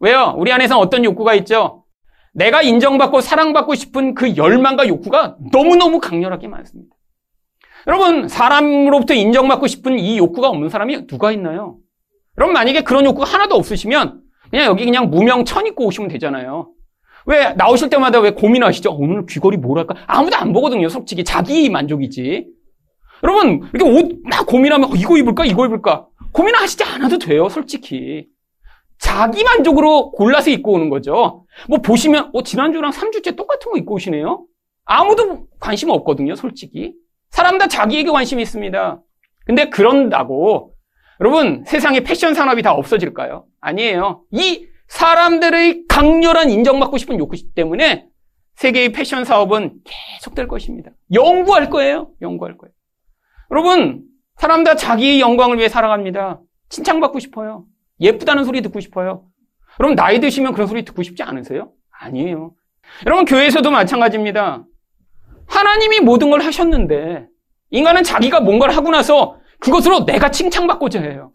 왜요? 0.00 0.34
우리 0.36 0.52
안에서 0.52 0.78
어떤 0.78 1.04
욕구가 1.04 1.34
있죠? 1.34 1.83
내가 2.34 2.62
인정받고 2.62 3.20
사랑받고 3.20 3.74
싶은 3.74 4.14
그 4.14 4.36
열망과 4.36 4.88
욕구가 4.88 5.36
너무너무 5.52 6.00
강렬하게 6.00 6.48
많습니다. 6.48 6.94
여러분, 7.86 8.28
사람으로부터 8.28 9.14
인정받고 9.14 9.66
싶은 9.66 9.98
이 9.98 10.18
욕구가 10.18 10.48
없는 10.48 10.68
사람이 10.68 11.06
누가 11.06 11.32
있나요? 11.32 11.78
여러분, 12.38 12.54
만약에 12.54 12.82
그런 12.82 13.04
욕구가 13.04 13.26
하나도 13.26 13.54
없으시면 13.54 14.20
그냥 14.50 14.66
여기 14.66 14.84
그냥 14.84 15.10
무명 15.10 15.44
천 15.44 15.66
입고 15.66 15.84
오시면 15.86 16.08
되잖아요. 16.08 16.70
왜 17.26 17.52
나오실 17.54 17.88
때마다 17.90 18.20
왜 18.20 18.32
고민하시죠? 18.32 18.92
오늘 18.92 19.26
귀걸이 19.26 19.56
뭘 19.56 19.78
할까? 19.78 19.94
아무도 20.06 20.36
안 20.36 20.52
보거든요, 20.52 20.88
솔직히. 20.88 21.24
자기 21.24 21.70
만족이지. 21.70 22.46
여러분, 23.22 23.68
이렇게 23.72 23.90
옷 23.90 24.18
막 24.24 24.46
고민하면 24.46 24.90
어, 24.90 24.94
이거 24.96 25.16
입을까? 25.16 25.44
이거 25.44 25.64
입을까? 25.66 26.06
고민하시지 26.32 26.82
않아도 26.84 27.18
돼요, 27.18 27.48
솔직히. 27.48 28.26
자기 28.98 29.44
만족으로 29.44 30.12
골라서 30.12 30.50
입고 30.50 30.72
오는 30.72 30.88
거죠. 30.90 31.43
뭐 31.68 31.78
보시면, 31.78 32.30
어, 32.32 32.42
지난주랑 32.42 32.90
3주째 32.90 33.36
똑같은 33.36 33.72
거 33.72 33.78
입고 33.78 33.94
오시네요? 33.94 34.46
아무도 34.84 35.46
관심 35.60 35.90
없거든요, 35.90 36.34
솔직히. 36.34 36.94
사람 37.30 37.58
다 37.58 37.66
자기에게 37.68 38.10
관심이 38.10 38.42
있습니다. 38.42 39.00
근데 39.46 39.68
그런다고, 39.68 40.74
여러분, 41.20 41.64
세상에 41.66 42.00
패션 42.00 42.34
산업이 42.34 42.62
다 42.62 42.72
없어질까요? 42.72 43.46
아니에요. 43.60 44.24
이 44.32 44.66
사람들의 44.88 45.86
강렬한 45.88 46.50
인정받고 46.50 46.98
싶은 46.98 47.18
욕구 47.18 47.36
때문에 47.54 48.06
세계의 48.56 48.92
패션 48.92 49.24
사업은 49.24 49.80
계속될 49.84 50.48
것입니다. 50.48 50.90
연구할 51.12 51.70
거예요. 51.70 52.10
연구할 52.20 52.56
거예요. 52.56 52.72
여러분, 53.50 54.04
사람 54.36 54.64
다 54.64 54.76
자기의 54.76 55.20
영광을 55.20 55.58
위해 55.58 55.68
살아갑니다. 55.68 56.40
칭찬받고 56.68 57.18
싶어요. 57.20 57.64
예쁘다는 58.00 58.44
소리 58.44 58.62
듣고 58.62 58.80
싶어요. 58.80 59.24
여러분, 59.80 59.96
나이 59.96 60.20
드시면 60.20 60.52
그런 60.52 60.66
소리 60.66 60.84
듣고 60.84 61.02
싶지 61.02 61.22
않으세요? 61.22 61.72
아니에요. 61.90 62.52
여러분, 63.06 63.24
교회에서도 63.24 63.70
마찬가지입니다. 63.70 64.64
하나님이 65.46 66.00
모든 66.00 66.30
걸 66.30 66.40
하셨는데, 66.40 67.26
인간은 67.70 68.02
자기가 68.02 68.40
뭔가를 68.40 68.76
하고 68.76 68.90
나서 68.90 69.38
그것으로 69.58 70.04
내가 70.04 70.30
칭찬받고자 70.30 71.00
해요. 71.00 71.32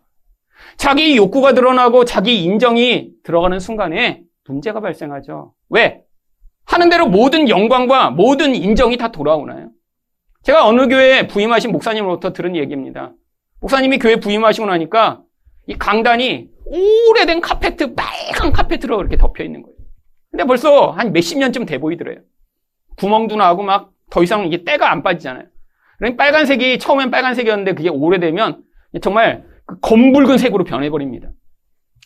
자기 0.78 1.18
욕구가 1.18 1.54
드러나고 1.54 2.06
자기 2.06 2.44
인정이 2.44 3.12
들어가는 3.24 3.60
순간에 3.60 4.24
문제가 4.48 4.80
발생하죠. 4.80 5.54
왜? 5.70 6.02
하는 6.66 6.90
대로 6.90 7.08
모든 7.08 7.50
영광과 7.50 8.12
모든 8.12 8.56
인정이 8.56 8.98
다 8.98 9.12
돌아오나요? 9.12 9.70
제가 10.44 10.66
어느 10.68 10.88
교회에 10.88 11.28
부임하신 11.28 11.72
목사님으로부터 11.72 12.32
들은 12.32 12.56
얘기입니다. 12.56 13.12
목사님이 13.60 14.00
교회 14.00 14.18
부임하시고 14.18 14.68
나니까 14.68 15.22
이 15.68 15.78
강단이 15.78 16.50
오래된 16.70 17.42
카페트, 17.42 17.96
빨간 17.96 18.52
카페트로 18.54 19.00
이렇게 19.02 19.18
덮여 19.18 19.44
있는 19.44 19.64
거예요. 19.64 19.76
근데 20.32 20.44
벌써 20.46 20.92
한 20.92 21.12
몇십 21.12 21.38
년쯤 21.40 21.66
돼 21.66 21.80
보이더래요. 21.80 22.20
구멍도 22.98 23.36
나고 23.36 23.64
막 23.64 23.92
더 24.10 24.24
이상 24.24 24.46
이게 24.48 24.64
때가 24.64 24.92
안 24.92 25.04
빠지잖아요. 25.04 25.46
그러니까 25.98 26.24
빨간색이 26.24 26.80
처음엔 26.80 27.12
빨간색이었는데 27.12 27.74
그게 27.74 27.90
오래되면 27.90 28.64
정말 29.02 29.46
그 29.66 29.80
검붉은 29.82 30.38
색으로 30.38 30.64
변해버립니다. 30.64 31.30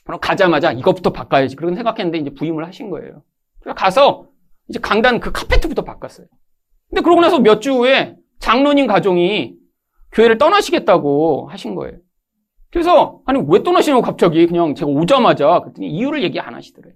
그럼 0.04 0.20
가자마자 0.20 0.72
이것부터 0.74 1.14
바꿔야지. 1.14 1.56
그런 1.56 1.76
생각했는데 1.76 2.18
이제 2.18 2.30
부임을 2.32 2.66
하신 2.68 2.90
거예요. 2.90 3.24
그래서 3.62 3.76
가서 3.76 4.28
이제 4.68 4.80
강단 4.82 5.22
그 5.22 5.32
카페트부터 5.32 5.84
바꿨어요. 5.84 6.28
근데 6.90 7.02
그러고 7.02 7.22
나서 7.22 7.40
몇 7.40 7.62
주 7.62 7.72
후에 7.74 8.18
장로님 8.40 8.88
가정이 8.88 9.56
교회를 10.12 10.38
떠나시겠다고 10.38 11.48
하신 11.50 11.76
거예요. 11.76 11.98
그래서 12.74 13.20
아니 13.26 13.40
왜 13.48 13.62
떠나시냐고 13.62 14.02
갑자기 14.02 14.48
그냥 14.48 14.74
제가 14.74 14.90
오자마자 14.90 15.60
그랬더니 15.60 15.92
이유를 15.92 16.24
얘기 16.24 16.40
안 16.40 16.56
하시더래요. 16.56 16.96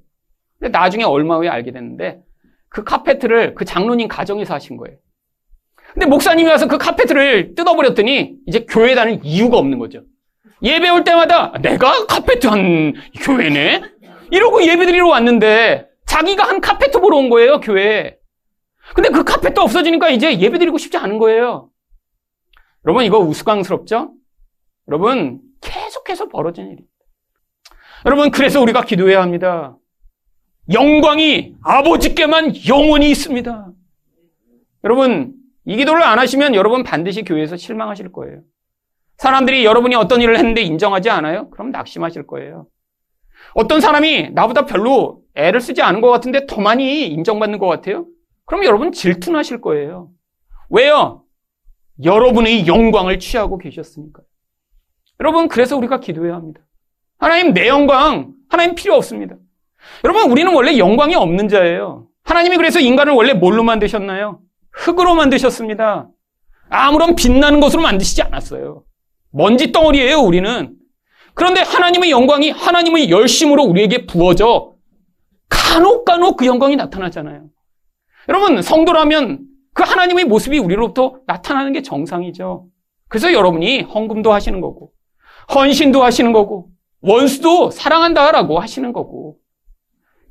근데 0.59 0.75
나중에 0.75 1.03
얼마 1.03 1.37
후에 1.37 1.47
알게 1.47 1.71
됐는데 1.71 2.19
그 2.67 2.83
카페트를 2.83 3.53
그 3.53 3.63
장로님 3.63 4.07
가정에서 4.07 4.55
하신 4.55 4.77
거예요. 4.77 4.97
근데 5.93 6.07
목사님이 6.07 6.49
와서 6.49 6.67
그 6.67 6.79
카페트를 6.79 7.53
뜯어버렸더니 7.53 8.37
이제 8.47 8.65
교회 8.67 8.95
다닐 8.95 9.19
이유가 9.23 9.57
없는 9.57 9.77
거죠. 9.77 10.01
예배 10.63 10.89
올 10.89 11.03
때마다 11.03 11.53
내가 11.61 12.07
카페트 12.07 12.47
한 12.47 12.93
교회네? 13.21 13.83
이러고 14.31 14.65
예배 14.65 14.83
드리러 14.87 15.07
왔는데 15.09 15.87
자기가 16.07 16.43
한 16.43 16.59
카페트 16.59 16.99
보러 16.99 17.17
온 17.17 17.29
거예요, 17.29 17.59
교회에. 17.59 18.17
근데 18.95 19.09
그 19.09 19.23
카페트 19.23 19.59
없어지니까 19.59 20.09
이제 20.09 20.39
예배 20.39 20.57
드리고 20.57 20.79
싶지 20.79 20.97
않은 20.97 21.19
거예요. 21.19 21.69
여러분, 22.85 23.03
이거 23.03 23.19
우스꽝스럽죠? 23.19 24.13
여러분, 24.87 25.41
계속해서 26.07 26.29
벌어지는 26.29 26.71
일입니다. 26.71 26.93
여러분, 28.05 28.31
그래서 28.31 28.61
우리가 28.61 28.81
기도해야 28.83 29.21
합니다. 29.21 29.77
영광이 30.71 31.55
아버지께만 31.61 32.53
영원히 32.67 33.09
있습니다. 33.11 33.71
여러분, 34.83 35.33
이 35.65 35.75
기도를 35.75 36.01
안 36.03 36.19
하시면 36.19 36.55
여러분 36.55 36.83
반드시 36.83 37.23
교회에서 37.23 37.57
실망하실 37.57 38.11
거예요. 38.11 38.41
사람들이 39.17 39.65
여러분이 39.65 39.95
어떤 39.95 40.21
일을 40.21 40.37
했는데 40.37 40.61
인정하지 40.61 41.09
않아요? 41.09 41.49
그럼 41.49 41.71
낙심하실 41.71 42.27
거예요. 42.27 42.67
어떤 43.53 43.81
사람이 43.81 44.31
나보다 44.31 44.65
별로 44.65 45.21
애를 45.35 45.59
쓰지 45.59 45.81
않은 45.81 46.01
것 46.01 46.09
같은데 46.09 46.45
더 46.45 46.61
많이 46.61 47.07
인정받는 47.07 47.59
것 47.59 47.67
같아요? 47.67 48.05
그럼 48.45 48.63
여러분 48.63 48.91
질투나실 48.91 49.61
거예요. 49.61 50.09
왜요? 50.69 51.23
여러분의 52.03 52.67
영광을 52.67 53.19
취하고 53.19 53.57
계셨으니까. 53.57 54.21
여러분, 55.19 55.47
그래서 55.47 55.75
우리가 55.77 55.99
기도해야 55.99 56.35
합니다. 56.35 56.61
하나님, 57.17 57.53
내 57.53 57.67
영광, 57.67 58.33
하나님 58.49 58.75
필요 58.75 58.95
없습니다. 58.95 59.35
여러분, 60.03 60.29
우리는 60.31 60.53
원래 60.53 60.77
영광이 60.77 61.15
없는 61.15 61.47
자예요. 61.47 62.07
하나님이 62.23 62.57
그래서 62.57 62.79
인간을 62.79 63.13
원래 63.13 63.33
뭘로 63.33 63.63
만드셨나요? 63.63 64.41
흙으로 64.71 65.15
만드셨습니다. 65.15 66.09
아무런 66.69 67.15
빛나는 67.15 67.59
것으로 67.59 67.81
만드시지 67.81 68.21
않았어요. 68.21 68.83
먼지 69.31 69.71
덩어리예요, 69.71 70.19
우리는. 70.19 70.75
그런데 71.33 71.61
하나님의 71.61 72.11
영광이 72.11 72.49
하나님의 72.51 73.09
열심으로 73.09 73.63
우리에게 73.63 74.05
부어져 74.05 74.73
간혹 75.49 76.03
간혹 76.05 76.37
그 76.37 76.45
영광이 76.45 76.75
나타나잖아요. 76.75 77.45
여러분, 78.29 78.61
성도라면 78.61 79.45
그 79.73 79.83
하나님의 79.83 80.25
모습이 80.25 80.57
우리로부터 80.59 81.19
나타나는 81.27 81.71
게 81.73 81.81
정상이죠. 81.81 82.67
그래서 83.07 83.31
여러분이 83.31 83.83
헌금도 83.83 84.33
하시는 84.33 84.59
거고, 84.59 84.91
헌신도 85.53 86.03
하시는 86.03 86.33
거고, 86.33 86.69
원수도 87.01 87.71
사랑한다라고 87.71 88.59
하시는 88.59 88.91
거고, 88.93 89.37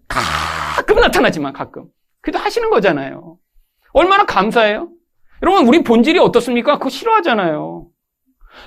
가끔 0.09 1.01
나타나지만 1.01 1.53
가끔. 1.53 1.87
그래도 2.21 2.39
하시는 2.39 2.71
거잖아요. 2.71 3.39
얼마나 3.93 4.25
감사해요? 4.25 4.91
여러분, 5.43 5.67
우리 5.67 5.83
본질이 5.83 6.19
어떻습니까? 6.19 6.79
그거 6.79 6.91
싫어하잖아요. 6.91 7.87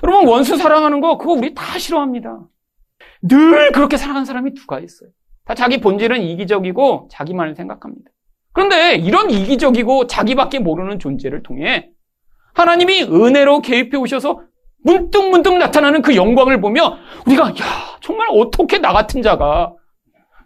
여러분, 0.02 0.28
원수 0.28 0.56
사랑하는 0.56 1.00
거, 1.00 1.18
그거 1.18 1.32
우리 1.32 1.54
다 1.54 1.78
싫어합니다. 1.78 2.40
늘 3.22 3.72
그렇게 3.72 3.96
사랑하는 3.96 4.24
사람이 4.24 4.54
누가 4.54 4.80
있어요? 4.80 5.10
다 5.44 5.54
자기 5.54 5.80
본질은 5.80 6.22
이기적이고 6.22 7.08
자기만을 7.10 7.54
생각합니다. 7.54 8.10
그런데 8.52 8.96
이런 8.96 9.30
이기적이고 9.30 10.06
자기밖에 10.06 10.58
모르는 10.58 10.98
존재를 10.98 11.42
통해 11.42 11.90
하나님이 12.54 13.04
은혜로 13.04 13.60
개입해 13.60 13.96
오셔서 13.96 14.42
문득 14.82 15.30
문득 15.30 15.56
나타나는 15.58 16.02
그 16.02 16.16
영광을 16.16 16.60
보며 16.60 16.96
우리가 17.26 17.50
야 17.50 17.54
정말 18.00 18.28
어떻게 18.30 18.78
나 18.78 18.92
같은 18.92 19.22
자가 19.22 19.74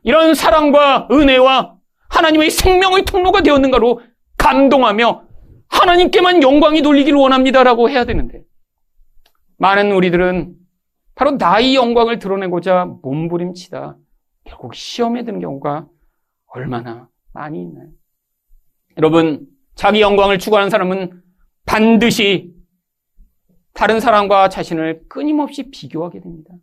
이런 0.02 0.34
사랑과 0.34 1.08
은혜와 1.10 1.74
하나님의 2.10 2.50
생명의 2.50 3.04
통로가 3.04 3.42
되었는가로 3.42 4.00
감동하며 4.38 5.22
하나님께만 5.68 6.42
영광이 6.42 6.82
돌리기를 6.82 7.18
원합니다라고 7.18 7.88
해야 7.90 8.04
되는데 8.04 8.42
많은 9.58 9.92
우리들은 9.92 10.54
바로 11.14 11.32
나의 11.32 11.74
영광을 11.74 12.18
드러내고자 12.18 12.86
몸부림치다 13.02 13.96
결국 14.44 14.74
시험에 14.74 15.24
드는 15.24 15.40
경우가 15.40 15.86
얼마나 16.46 17.08
많이 17.32 17.62
있나요? 17.62 17.88
여러분, 18.96 19.46
자기 19.74 20.00
영광을 20.00 20.38
추구하는 20.38 20.70
사람은 20.70 21.22
반드시 21.66 22.53
다른 23.74 24.00
사람과 24.00 24.48
자신을 24.48 25.02
끊임없이 25.08 25.70
비교하게 25.70 26.20
됩니다. 26.20 26.54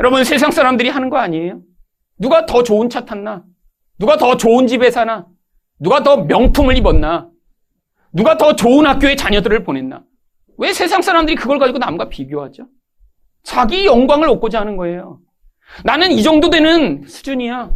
여러분, 0.00 0.24
세상 0.24 0.50
사람들이 0.50 0.88
하는 0.88 1.08
거 1.08 1.18
아니에요? 1.18 1.62
누가 2.18 2.44
더 2.46 2.62
좋은 2.62 2.90
차 2.90 3.04
탔나? 3.04 3.44
누가 3.98 4.16
더 4.16 4.36
좋은 4.36 4.66
집에 4.66 4.90
사나? 4.90 5.26
누가 5.78 6.02
더 6.02 6.18
명품을 6.18 6.76
입었나? 6.76 7.30
누가 8.12 8.36
더 8.36 8.56
좋은 8.56 8.86
학교에 8.86 9.14
자녀들을 9.16 9.62
보냈나? 9.62 10.02
왜 10.58 10.72
세상 10.72 11.00
사람들이 11.00 11.36
그걸 11.36 11.58
가지고 11.58 11.78
남과 11.78 12.08
비교하죠? 12.08 12.66
자기 13.42 13.86
영광을 13.86 14.28
얻고자 14.28 14.60
하는 14.60 14.76
거예요. 14.76 15.20
나는 15.84 16.10
이 16.10 16.22
정도 16.22 16.50
되는 16.50 17.06
수준이야. 17.06 17.70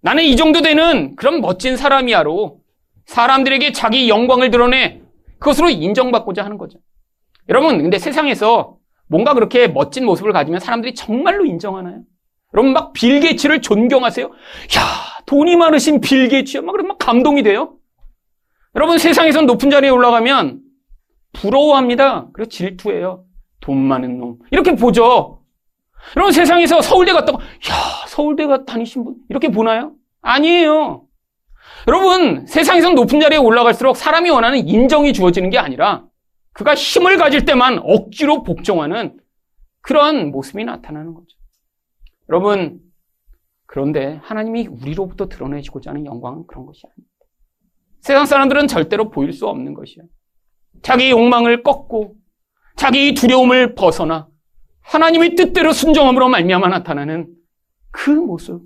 나는 0.00 0.22
이 0.22 0.36
정도 0.36 0.62
되는 0.62 1.16
그런 1.16 1.40
멋진 1.40 1.76
사람이야로 1.76 2.60
사람들에게 3.06 3.72
자기 3.72 4.08
영광을 4.08 4.50
드러내 4.50 5.02
그것으로 5.38 5.68
인정받고자 5.68 6.44
하는 6.44 6.56
거죠. 6.56 6.78
여러분, 7.48 7.82
근데 7.82 7.98
세상에서 7.98 8.76
뭔가 9.08 9.34
그렇게 9.34 9.68
멋진 9.68 10.04
모습을 10.06 10.32
가지면 10.32 10.60
사람들이 10.60 10.94
정말로 10.94 11.44
인정하나요? 11.44 12.02
여러분 12.54 12.72
막 12.72 12.92
빌게츠를 12.92 13.62
존경하세요? 13.62 14.26
야, 14.26 14.32
돈이 15.26 15.56
많으신 15.56 16.00
빌게츠요? 16.00 16.62
막 16.62 16.72
그러면 16.72 16.88
막 16.88 16.98
감동이 16.98 17.42
돼요? 17.42 17.74
여러분 18.74 18.98
세상에서 18.98 19.42
높은 19.42 19.70
자리에 19.70 19.90
올라가면 19.90 20.60
부러워합니다. 21.32 22.28
그리고 22.32 22.48
질투해요. 22.48 23.24
돈 23.60 23.78
많은 23.78 24.18
놈. 24.18 24.38
이렇게 24.50 24.74
보죠. 24.74 25.42
여러분 26.16 26.32
세상에서 26.32 26.80
서울대 26.80 27.12
갔다고 27.12 27.38
야, 27.38 27.74
서울대 28.08 28.46
가 28.46 28.64
다니신 28.64 29.04
분 29.04 29.14
이렇게 29.28 29.48
보나요? 29.48 29.92
아니에요. 30.20 31.04
여러분 31.88 32.46
세상에서 32.46 32.90
높은 32.90 33.20
자리에 33.20 33.38
올라갈수록 33.38 33.96
사람이 33.96 34.30
원하는 34.30 34.66
인정이 34.66 35.12
주어지는 35.12 35.50
게 35.50 35.58
아니라 35.58 36.04
그가 36.52 36.74
힘을 36.74 37.16
가질 37.16 37.44
때만 37.44 37.80
억지로 37.82 38.42
복종하는 38.42 39.18
그런 39.80 40.30
모습이 40.30 40.64
나타나는 40.64 41.14
거죠. 41.14 41.36
여러분, 42.28 42.80
그런데 43.66 44.20
하나님이 44.22 44.66
우리로부터 44.66 45.28
드러내시고자 45.28 45.90
하는 45.90 46.04
영광은 46.04 46.46
그런 46.46 46.66
것이 46.66 46.82
아닙니다. 46.86 47.12
세상 48.00 48.26
사람들은 48.26 48.66
절대로 48.68 49.10
보일 49.10 49.32
수 49.32 49.46
없는 49.46 49.74
것이요. 49.74 50.04
자기 50.82 51.10
욕망을 51.10 51.62
꺾고 51.62 52.16
자기 52.76 53.14
두려움을 53.14 53.74
벗어나 53.74 54.28
하나님의 54.82 55.36
뜻대로 55.36 55.72
순종함으로 55.72 56.28
말미암아 56.28 56.68
나타나는 56.68 57.28
그 57.90 58.10
모습. 58.10 58.62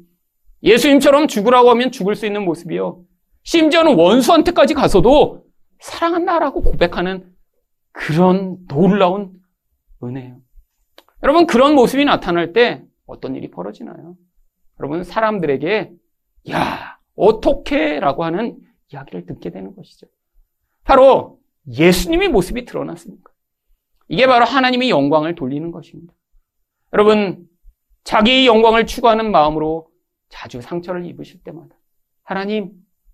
예수님처럼 0.63 1.29
죽으라고 1.29 1.71
하면 1.71 1.93
죽을 1.93 2.15
수 2.17 2.27
있는 2.27 2.45
모습이요. 2.45 3.03
심지어는 3.45 3.95
원수한테까지 3.95 4.75
가서도 4.75 5.45
사랑한다라고 5.81 6.63
고백하는 6.63 7.36
그런 7.97 8.59
놀라운 8.69 9.33
은혜예요. 10.05 10.37
여러분 11.23 11.47
그런 11.47 11.75
모습이 11.75 12.05
나타날 12.05 12.53
때 12.53 12.85
어떤 13.07 13.35
일이 13.35 13.51
벌어지나요? 13.51 14.17
여러분 14.79 15.03
사람들에게 15.03 15.93
야 16.51 16.99
어떻게라고 17.17 18.25
하는 18.25 18.59
이야기를 18.93 19.25
듣게 19.25 19.51
되는 19.51 19.75
것이죠. 19.75 20.07
바로 20.85 21.41
예수님의 21.69 22.29
모습이 22.29 22.67
드러났습니까? 22.67 23.33
이게 24.09 24.27
바로 24.27 24.45
하나님의 24.45 24.91
영광을 24.91 25.35
돌리는 25.35 25.71
것입니다. 25.73 26.13
여러분 26.93 27.49
자기 28.05 28.47
영광을 28.47 28.87
추구하는 28.87 29.31
마음으로 29.31 29.89
자주 30.29 30.61
상처를 30.61 31.07
입으실 31.07 31.43
때마다 31.43 31.75
하나님 32.23 32.73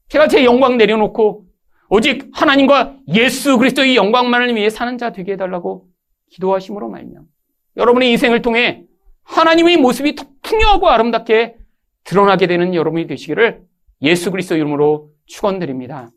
제가 0.09 0.27
제 0.27 0.45
영광 0.45 0.77
내려놓고 0.77 1.47
오직 1.95 2.31
하나님과 2.33 2.97
예수 3.09 3.59
그리스도의 3.59 3.97
영광만을 3.97 4.57
위해 4.57 4.71
사는 4.71 4.97
자 4.97 5.13
되게 5.13 5.33
해달라고 5.33 5.89
기도하심으로 6.31 6.89
말미암 6.89 7.25
여러분의 7.77 8.11
인생을 8.13 8.41
통해 8.41 8.85
하나님의 9.25 9.77
모습이 9.77 10.15
더 10.15 10.25
풍요하고 10.41 10.89
아름답게 10.89 11.57
드러나게 12.05 12.47
되는 12.47 12.75
여러분이 12.75 13.07
되시기를 13.07 13.61
예수 14.01 14.31
그리스도 14.31 14.57
이름으로 14.57 15.11
축원드립니다. 15.27 16.09